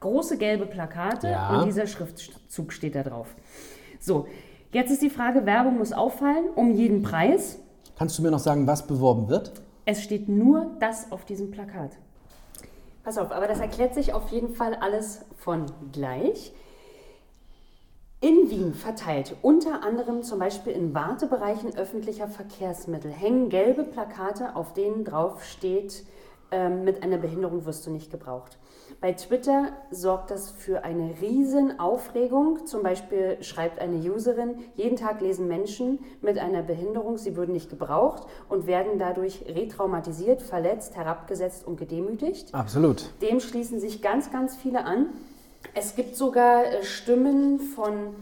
[0.00, 1.58] Große gelbe Plakate Ja.
[1.60, 3.34] und dieser Schriftzug steht da drauf.
[4.00, 4.26] So,
[4.72, 7.58] jetzt ist die Frage, Werbung muss auffallen, um jeden Preis.
[7.96, 9.52] Kannst du mir noch sagen, was beworben wird?
[9.84, 11.92] Es steht nur das auf diesem Plakat.
[13.04, 16.52] Pass auf, aber das erklärt sich auf jeden Fall alles von gleich.
[18.20, 24.74] In Wien verteilt, unter anderem zum Beispiel in Wartebereichen öffentlicher Verkehrsmittel, hängen gelbe Plakate, auf
[24.74, 26.04] denen drauf steht,
[26.52, 28.58] ähm, mit einer Behinderung wirst du nicht gebraucht.
[29.02, 32.66] Bei Twitter sorgt das für eine riesen Aufregung.
[32.66, 37.68] Zum Beispiel schreibt eine Userin, jeden Tag lesen Menschen mit einer Behinderung, sie würden nicht
[37.68, 42.54] gebraucht und werden dadurch retraumatisiert, verletzt, herabgesetzt und gedemütigt.
[42.54, 43.10] Absolut.
[43.22, 45.08] Dem schließen sich ganz, ganz viele an.
[45.74, 48.14] Es gibt sogar Stimmen von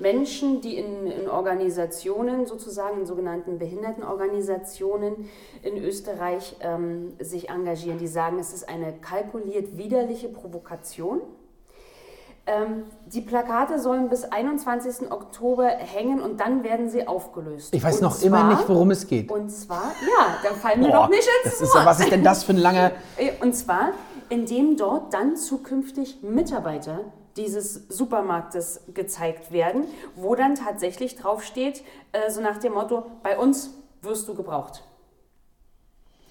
[0.00, 5.28] Menschen, die in, in Organisationen, sozusagen in sogenannten Behindertenorganisationen
[5.62, 11.20] in Österreich ähm, sich engagieren, die sagen, es ist eine kalkuliert widerliche Provokation.
[12.46, 15.10] Ähm, die Plakate sollen bis 21.
[15.12, 17.74] Oktober hängen und dann werden sie aufgelöst.
[17.74, 19.30] Ich weiß Und noch immer zwar- nicht, worum es geht.
[19.30, 22.22] Und zwar, ja, da fallen mir Boah, doch nicht ins das ist, was ist denn
[22.24, 22.92] das für ein langer...
[23.42, 23.90] Und zwar,
[24.30, 27.00] indem dort dann zukünftig Mitarbeiter
[27.38, 29.86] dieses Supermarktes gezeigt werden,
[30.16, 31.82] wo dann tatsächlich draufsteht,
[32.12, 34.82] äh, so nach dem Motto, bei uns wirst du gebraucht.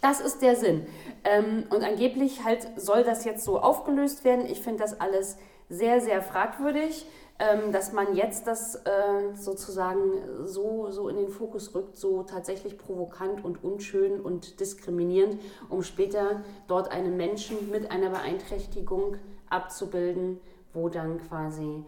[0.02, 0.86] Das ist der Sinn.
[1.24, 4.46] Ähm, und angeblich halt soll das jetzt so aufgelöst werden.
[4.46, 5.38] Ich finde das alles
[5.70, 7.08] sehr, sehr fragwürdig,
[7.40, 12.78] ähm, dass man jetzt das äh, sozusagen so, so in den Fokus rückt, so tatsächlich
[12.78, 15.40] provokant und unschön und diskriminierend,
[15.70, 19.18] um später dort einen Menschen mit einer Beeinträchtigung
[19.50, 20.40] abzubilden,
[20.78, 21.84] wo dann quasi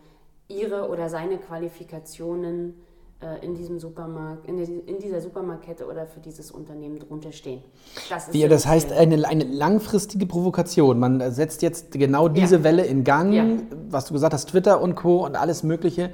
[0.47, 2.73] ihre oder seine Qualifikationen
[3.21, 7.61] äh, in diesem Supermarkt, in, die, in dieser Supermarktkette oder für dieses Unternehmen drunter stehen.
[8.09, 10.99] Das, so das heißt, eine, eine langfristige Provokation.
[10.99, 12.63] Man setzt jetzt genau diese Ja.
[12.63, 13.45] Welle in Gang, Ja.
[13.89, 15.25] was du gesagt hast, Twitter und Co.
[15.25, 16.11] und alles Mögliche,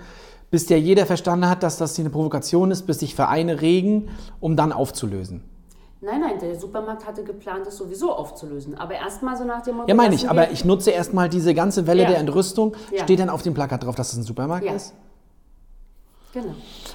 [0.52, 4.10] bis ja jeder verstanden hat, dass das hier eine Provokation ist, bis sich Vereine regen,
[4.40, 5.44] um dann aufzulösen.
[6.06, 8.78] Nein, nein, der Supermarkt hatte geplant, es sowieso aufzulösen.
[8.78, 9.88] Aber erstmal so nach dem Motto.
[9.90, 12.10] Ja, meine ich, aber ich nutze erstmal diese ganze Welle Ja.
[12.10, 12.76] der Entrüstung.
[12.92, 13.04] Ja.
[13.04, 14.74] Steht dann auf dem Plakat drauf, dass es ein Supermarkt Ja.
[14.74, 14.94] ist?
[16.34, 16.54] Genau.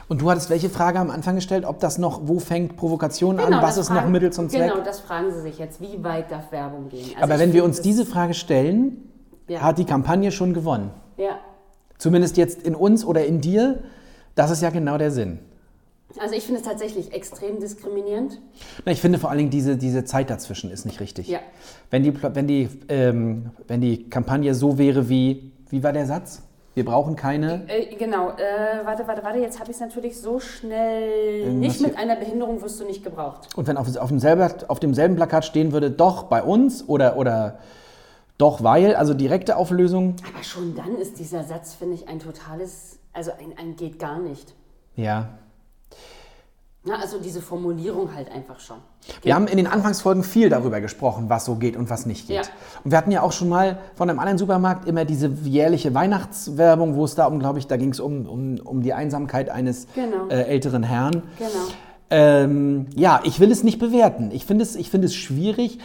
[0.09, 3.57] Und du hattest welche Frage am Anfang gestellt, ob das noch, wo fängt Provokation Genau,
[3.57, 4.71] an, was ist noch fragen- Mittel zum Zweck?
[4.71, 5.81] Genau, das fragen Sie sich jetzt.
[5.81, 7.11] Wie weit darf Werbung gehen?
[7.15, 9.11] Also Aber wenn wir uns diese Frage stellen,
[9.59, 10.91] hat die Kampagne schon gewonnen.
[11.17, 11.39] Ja.
[11.99, 13.81] Zumindest jetzt in uns oder in dir.
[14.35, 15.39] Das ist ja genau der Sinn.
[16.19, 18.41] Also ich finde es tatsächlich extrem diskriminierend.
[18.85, 21.29] Na, ich finde vor allen Dingen diese, diese Zeit dazwischen ist nicht richtig.
[21.29, 21.39] Ja.
[21.91, 26.43] Wenn die, wenn, die, ähm, wenn die Kampagne so wäre wie, wie war der Satz?
[26.75, 27.69] Wir brauchen keine.
[27.69, 31.41] Äh, genau, äh, warte, warte, warte, jetzt habe ich es natürlich so schnell.
[31.41, 33.49] Irgendwas Nicht mit einer Behinderung wirst du nicht gebraucht.
[33.57, 37.59] Und wenn auf, auf, demselben, auf demselben Plakat stehen würde, doch bei uns oder, oder
[38.39, 42.99] Doch, weil, also direkte Auflösung, Aber schon dann ist dieser Satz, finde ich, ein totales,
[43.13, 44.55] also ein, ein geht gar nicht.
[44.97, 45.29] ja.
[46.83, 48.79] Na, also diese Formulierung halt einfach schon.
[49.21, 52.47] Wir haben in den Anfangsfolgen viel darüber gesprochen, was so geht und was nicht geht.
[52.47, 52.53] Ja.
[52.83, 56.95] Und wir hatten ja auch schon mal von einem anderen Supermarkt immer diese jährliche Weihnachtswerbung,
[56.95, 59.89] wo es da um, glaube ich, da ging es um, um, um die Einsamkeit eines
[59.95, 60.29] Genau.
[60.29, 61.23] äh, älteren Herrn.
[61.37, 61.51] Genau.
[62.09, 64.31] Ähm, ja, ich will es nicht bewerten.
[64.33, 65.81] Ich finde es, ich finde es schwierig.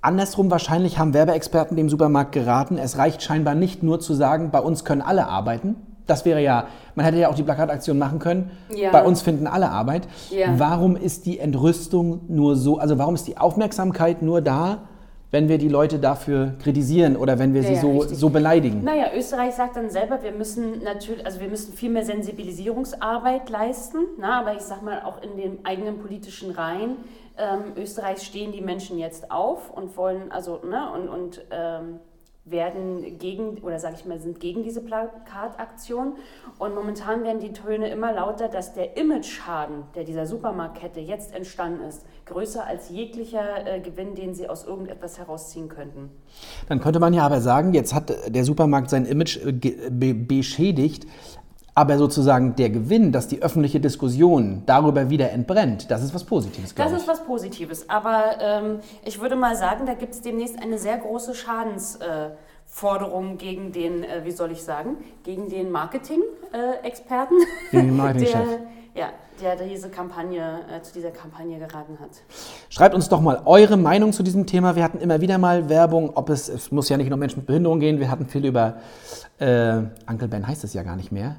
[0.00, 4.58] Andersrum wahrscheinlich haben Werbeexperten dem Supermarkt geraten, es reicht scheinbar nicht nur zu sagen, bei
[4.58, 5.76] uns können alle arbeiten.
[6.06, 8.50] Das wäre ja, man hätte ja auch die Plakataktion machen können.
[8.74, 8.90] Ja.
[8.90, 10.08] Bei uns finden alle Arbeit.
[10.30, 10.54] Ja.
[10.58, 14.88] Warum ist die Entrüstung nur so, also warum ist die Aufmerksamkeit nur da,
[15.30, 18.18] wenn wir die Leute dafür kritisieren oder wenn wir Ja, sie so, richtig.
[18.18, 18.84] so beleidigen?
[18.84, 23.98] Naja, Österreich sagt dann selber, wir müssen natürlich, also wir müssen viel mehr Sensibilisierungsarbeit leisten.
[24.18, 26.96] Na, aber ich sag mal, auch in den eigenen politischen Reihen
[27.38, 32.00] ähm, Österreichs stehen die Menschen jetzt auf und wollen, also, ne, und, und ähm,
[32.44, 36.14] werden gegen, oder sage ich mal, sind gegen diese Plakataktion.
[36.58, 41.84] Und momentan werden die Töne immer lauter, dass der Image-Schaden, der dieser Supermarktkette jetzt entstanden
[41.84, 46.10] ist, größer als jeglicher äh, Gewinn, den sie aus irgendetwas herausziehen könnten.
[46.68, 51.06] Dann könnte man ja aber sagen, jetzt hat der Supermarkt sein Image äh, beschädigt,
[51.74, 56.74] aber sozusagen der Gewinn, dass die öffentliche Diskussion darüber wieder entbrennt, das ist was Positives,
[56.74, 56.98] Das ich.
[56.98, 57.88] ist was Positives.
[57.88, 63.36] Aber ähm, ich würde mal sagen, da gibt es demnächst eine sehr große Schadensforderung äh,
[63.36, 67.34] gegen den, äh, wie soll ich sagen, gegen den Marketing-Experten,
[67.70, 68.34] Gegen den Marketingchef.
[68.94, 69.08] der, ja,
[69.40, 72.10] der diese Kampagne, äh, zu dieser Kampagne geraten hat.
[72.68, 74.76] Schreibt uns doch mal eure Meinung zu diesem Thema.
[74.76, 77.46] Wir hatten immer wieder mal Werbung, ob es, es muss ja nicht nur Menschen mit
[77.46, 78.74] Behinderung gehen, wir hatten viel über,
[79.38, 81.36] äh, Uncle Ben heißt es ja gar nicht mehr.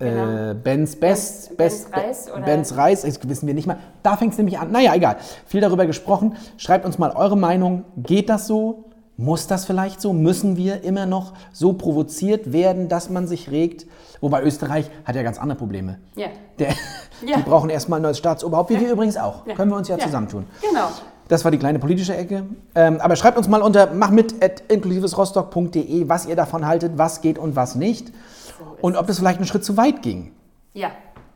[0.00, 0.54] Äh, Genau.
[0.54, 3.78] Ben's Best, Ben's Best, Reis oder- Reis, das wissen wir nicht mal.
[4.02, 4.72] Da fängt es nämlich an.
[4.72, 5.16] Naja, egal.
[5.46, 6.36] Viel darüber gesprochen.
[6.56, 7.84] Schreibt uns mal eure Meinung.
[7.96, 8.86] Geht das so?
[9.16, 10.12] Muss das vielleicht so?
[10.12, 13.86] Müssen wir immer noch so provoziert werden, dass man sich regt?
[14.20, 15.98] Wobei Österreich hat ja ganz andere Probleme.
[16.16, 16.26] Ja.
[16.58, 16.74] Der,
[17.24, 17.36] Ja.
[17.36, 19.46] Die brauchen erstmal ein neues Staatsoberhaupt, wie wir übrigens auch.
[19.46, 19.54] Ja.
[19.54, 20.04] Können wir uns ja, Ja.
[20.04, 20.46] zusammentun.
[20.60, 20.88] Genau.
[21.28, 22.44] Das war die kleine politische Ecke.
[22.74, 27.76] Ähm, aber schreibt uns mal unter machmit.inklusivesrostock.de, was ihr davon haltet, was geht und was
[27.76, 28.12] nicht.
[28.80, 30.32] Und ob das vielleicht einen Schritt zu weit ging.
[30.72, 30.90] Ja.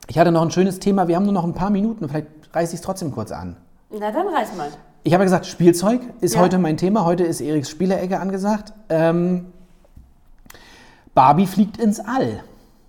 [0.08, 2.74] Ich hatte noch ein schönes Thema, wir haben nur noch ein paar Minuten, vielleicht reiße
[2.74, 3.56] ich es trotzdem kurz an.
[3.90, 4.68] Na dann reiß mal.
[5.04, 6.40] Ich habe ja gesagt, Spielzeug ist Ja.
[6.40, 7.04] heute mein Thema.
[7.04, 8.72] Heute ist Eriks Spielerecke angesagt.
[8.88, 9.46] Ähm,
[11.14, 12.42] Barbie fliegt ins All.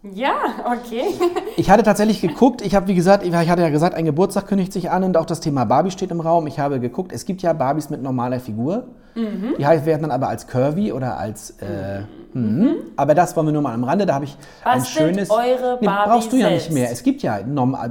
[0.03, 0.33] Ja,
[0.65, 1.03] okay.
[1.57, 4.71] Ich hatte tatsächlich geguckt, ich habe wie gesagt, ich hatte ja gesagt, ein Geburtstag kündigt
[4.71, 6.47] sich an und auch das Thema Barbie steht im Raum.
[6.47, 8.85] Ich habe geguckt, es gibt ja Barbies mit normaler Figur.
[9.19, 9.55] Mhm.
[9.57, 11.51] Die werden dann aber als Curvy oder als.
[11.61, 12.01] Äh,
[12.33, 12.75] mhm.
[12.95, 14.05] Aber das wollen wir nur mal am Rande.
[14.05, 15.29] Da habe ich ein Bastelt schönes.
[15.29, 16.73] eure nee, Barbie brauchst du ja nicht selbst.
[16.73, 16.91] mehr.
[16.91, 17.39] Es gibt ja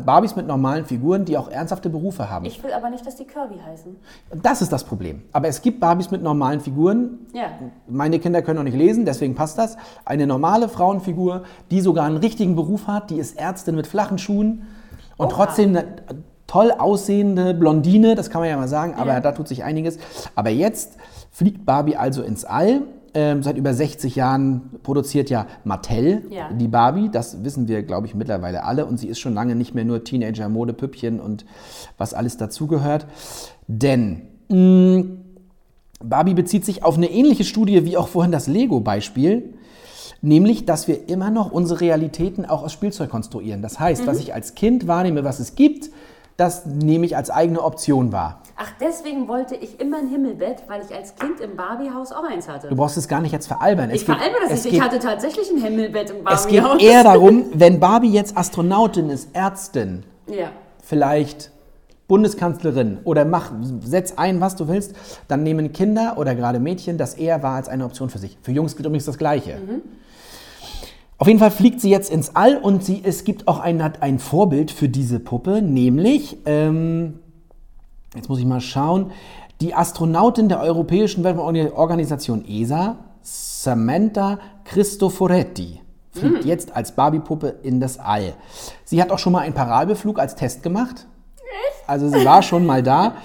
[0.05, 2.45] Barbies mit normalen Figuren, die auch ernsthafte Berufe haben.
[2.45, 3.97] Ich will aber nicht, dass die Kirby heißen.
[4.43, 5.22] das ist das Problem.
[5.33, 7.18] Aber es gibt Barbies mit normalen Figuren.
[7.33, 7.47] Ja.
[7.89, 9.76] Meine Kinder können noch nicht lesen, deswegen passt das.
[10.05, 14.66] Eine normale Frauenfigur, die sogar einen richtigen Beruf hat, die ist Ärztin mit flachen Schuhen
[15.16, 15.45] und Oha.
[15.47, 15.85] trotzdem eine
[16.47, 19.20] toll aussehende Blondine, das kann man ja mal sagen, aber Ja.
[19.20, 19.99] da tut sich einiges.
[20.35, 20.97] Aber jetzt
[21.39, 22.82] fliegt Barbie also ins All.
[23.14, 26.51] Ähm, seit über 60 Jahren produziert ja Mattel Ja.
[26.53, 27.11] die Barbie.
[27.11, 28.86] Das wissen wir, glaube ich, mittlerweile alle.
[28.86, 31.47] Und sie ist schon lange nicht mehr nur Teenager, Modepüppchen und
[31.97, 33.07] was alles dazugehört.
[33.68, 35.05] Denn mh,
[36.05, 39.55] Barbie bezieht sich auf eine ähnliche Studie wie auch vorhin das Lego-Beispiel,
[40.20, 43.62] nämlich, dass wir immer noch unsere Realitäten auch aus Spielzeug konstruieren.
[43.62, 45.91] Das heißt, was ich als Kind wahrnehme, was es gibt,
[46.39, 48.41] das nehme ich als eigene Option wahr.
[48.57, 52.49] Ach, deswegen wollte ich immer ein Himmelbett, weil ich als Kind im Barbiehaus auch eins
[52.49, 52.68] hatte.
[52.68, 53.91] Du brauchst es gar nicht jetzt veralbern.
[53.91, 54.62] Ich es geht- veralbe das nicht.
[54.64, 56.80] geht- Ich hatte tatsächlich ein Himmelbett im Es geht Barbiehaus.
[56.82, 60.51] eher darum, wenn Barbie jetzt Astronautin ist, Ärztin, Ja.
[60.82, 61.51] vielleicht
[62.07, 63.53] Bundeskanzlerin oder mach,
[63.84, 64.95] setz ein, was du willst,
[65.26, 68.39] dann nehmen Kinder oder gerade Mädchen das eher wahr als eine Option für sich.
[68.43, 69.59] Für Jungs gilt übrigens das Gleiche.
[71.21, 74.21] Auf jeden Fall fliegt sie jetzt ins All und sie, es gibt auch ein, ein
[74.21, 77.19] Vorbild für diese Puppe, nämlich, ähm,
[78.14, 79.11] jetzt muss ich mal schauen,
[79.61, 85.81] die Astronautin der Europäischen Weltraumorganisation ESA, Samantha Cristoforetti,
[86.12, 88.35] fliegt jetzt als Barbie-Puppe in das All.
[88.85, 91.09] Sie hat auch schon mal einen Parabelflug als Test gemacht.
[91.87, 93.17] Also sie war schon mal da.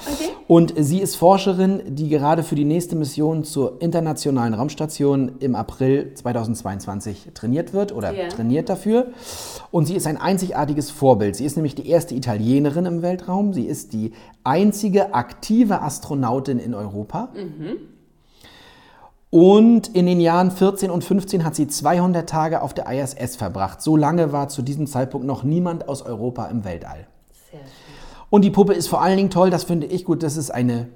[0.48, 6.14] Und sie ist Forscherin, die gerade für die nächste Mission zur internationalen Raumstation im April
[6.14, 8.30] 2022 trainiert wird oder Ja.
[8.30, 9.08] trainiert dafür.
[9.72, 11.36] Und sie ist ein einzigartiges Vorbild.
[11.36, 13.54] Sie ist nämlich die erste Italienerin im Weltraum.
[13.54, 14.14] Sie ist die
[14.44, 17.30] einzige aktive Astronautin in Europa.
[19.30, 23.82] Und in den Jahren 14 und 15 hat sie 200 Tage auf der ISS verbracht.
[23.82, 27.08] So lange war zu diesem Zeitpunkt noch niemand aus Europa im Weltall.
[27.52, 27.83] Sehr schön.
[28.34, 30.88] Und die Puppe ist vor allen Dingen toll, das finde ich gut, das ist eine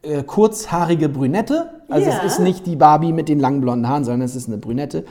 [0.00, 1.82] äh, kurzhaarige Brünette.
[1.90, 2.22] Also Ja.
[2.24, 5.04] es ist nicht die Barbie mit den langen blonden Haaren, sondern es ist eine Brünette.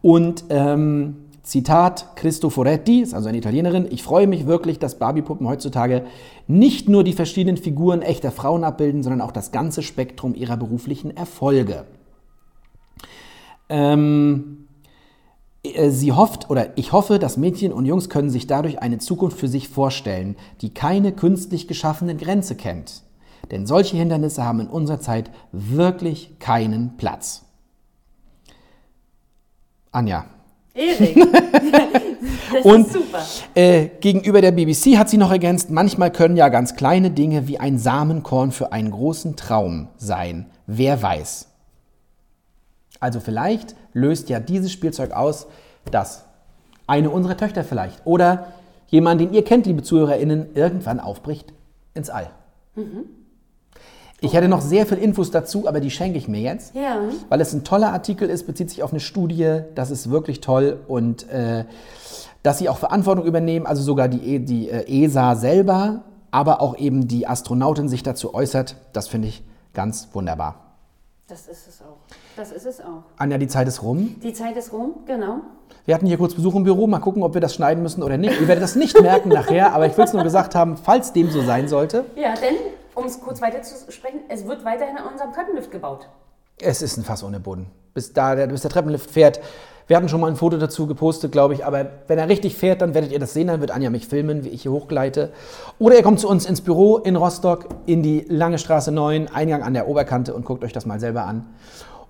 [0.00, 6.04] Und ähm, Zitat Cristoforetti, ist also eine Italienerin, ich freue mich wirklich, dass Barbie-Puppen heutzutage
[6.46, 11.14] nicht nur die verschiedenen Figuren echter Frauen abbilden, sondern auch das ganze Spektrum ihrer beruflichen
[11.14, 11.84] Erfolge.
[13.68, 14.59] Ähm, äh,
[15.62, 19.48] Sie hofft oder ich hoffe, dass Mädchen und Jungs können sich dadurch eine Zukunft für
[19.48, 23.02] sich vorstellen, die keine künstlich geschaffene Grenze kennt.
[23.50, 27.44] Denn solche Hindernisse haben in unserer Zeit wirklich keinen Platz.
[29.92, 30.24] Anja.
[30.72, 31.16] Erik.
[32.52, 33.22] das Und ist super.
[33.54, 37.58] äh, gegenüber der BBC hat sie noch ergänzt, manchmal können ja ganz kleine Dinge wie
[37.58, 40.46] ein Samenkorn für einen großen Traum sein.
[40.66, 41.48] Wer weiß.
[43.00, 45.46] Also vielleicht löst ja dieses Spielzeug aus,
[45.90, 46.24] dass
[46.86, 48.48] eine unserer Töchter vielleicht oder
[48.88, 51.52] jemand, den ihr kennt, liebe ZuhörerInnen, irgendwann aufbricht
[51.94, 52.30] ins All.
[54.20, 57.00] Ich hätte noch sehr viel Infos dazu, aber die schenke ich mir jetzt Ja.
[57.28, 60.78] weil es ein toller Artikel ist, bezieht sich auf eine Studie, das ist wirklich toll
[60.88, 61.64] und äh,
[62.42, 66.76] dass sie auch Verantwortung übernehmen, also sogar die, E- die äh, ESA selber, aber auch
[66.76, 70.56] eben die Astronautin sich dazu äußert, das finde ich ganz wunderbar.
[71.28, 71.96] Das ist es auch.
[72.40, 73.02] Das ist es auch.
[73.18, 74.16] Anja, die Zeit ist rum.
[74.22, 75.40] Die Zeit ist rum, genau.
[75.84, 78.16] Wir hatten hier kurz Besuch im Büro, mal gucken, ob wir das schneiden müssen oder
[78.16, 78.40] nicht.
[78.40, 81.30] Ihr werdet das nicht merken nachher, aber ich will es nur gesagt haben, falls dem
[81.30, 82.06] so sein sollte.
[82.16, 82.54] Ja, denn,
[82.94, 86.08] um es kurz weiter zu sprechen, es wird weiterhin an unserem Treppenlift gebaut.
[86.58, 87.66] Es ist ein Fass ohne Boden.
[87.92, 89.38] Bis, da, der, bis der Treppenlift fährt.
[89.86, 91.66] Wir hatten schon mal ein Foto dazu gepostet, glaube ich.
[91.66, 93.48] Aber wenn er richtig fährt, dann werdet ihr das sehen.
[93.48, 95.30] Dann wird Anja mich filmen, wie ich hier hochgleite.
[95.78, 99.62] Oder ihr kommt zu uns ins Büro in Rostock, in die Lange Straße 9, Eingang
[99.62, 101.44] an der Oberkante und guckt euch das mal selber an.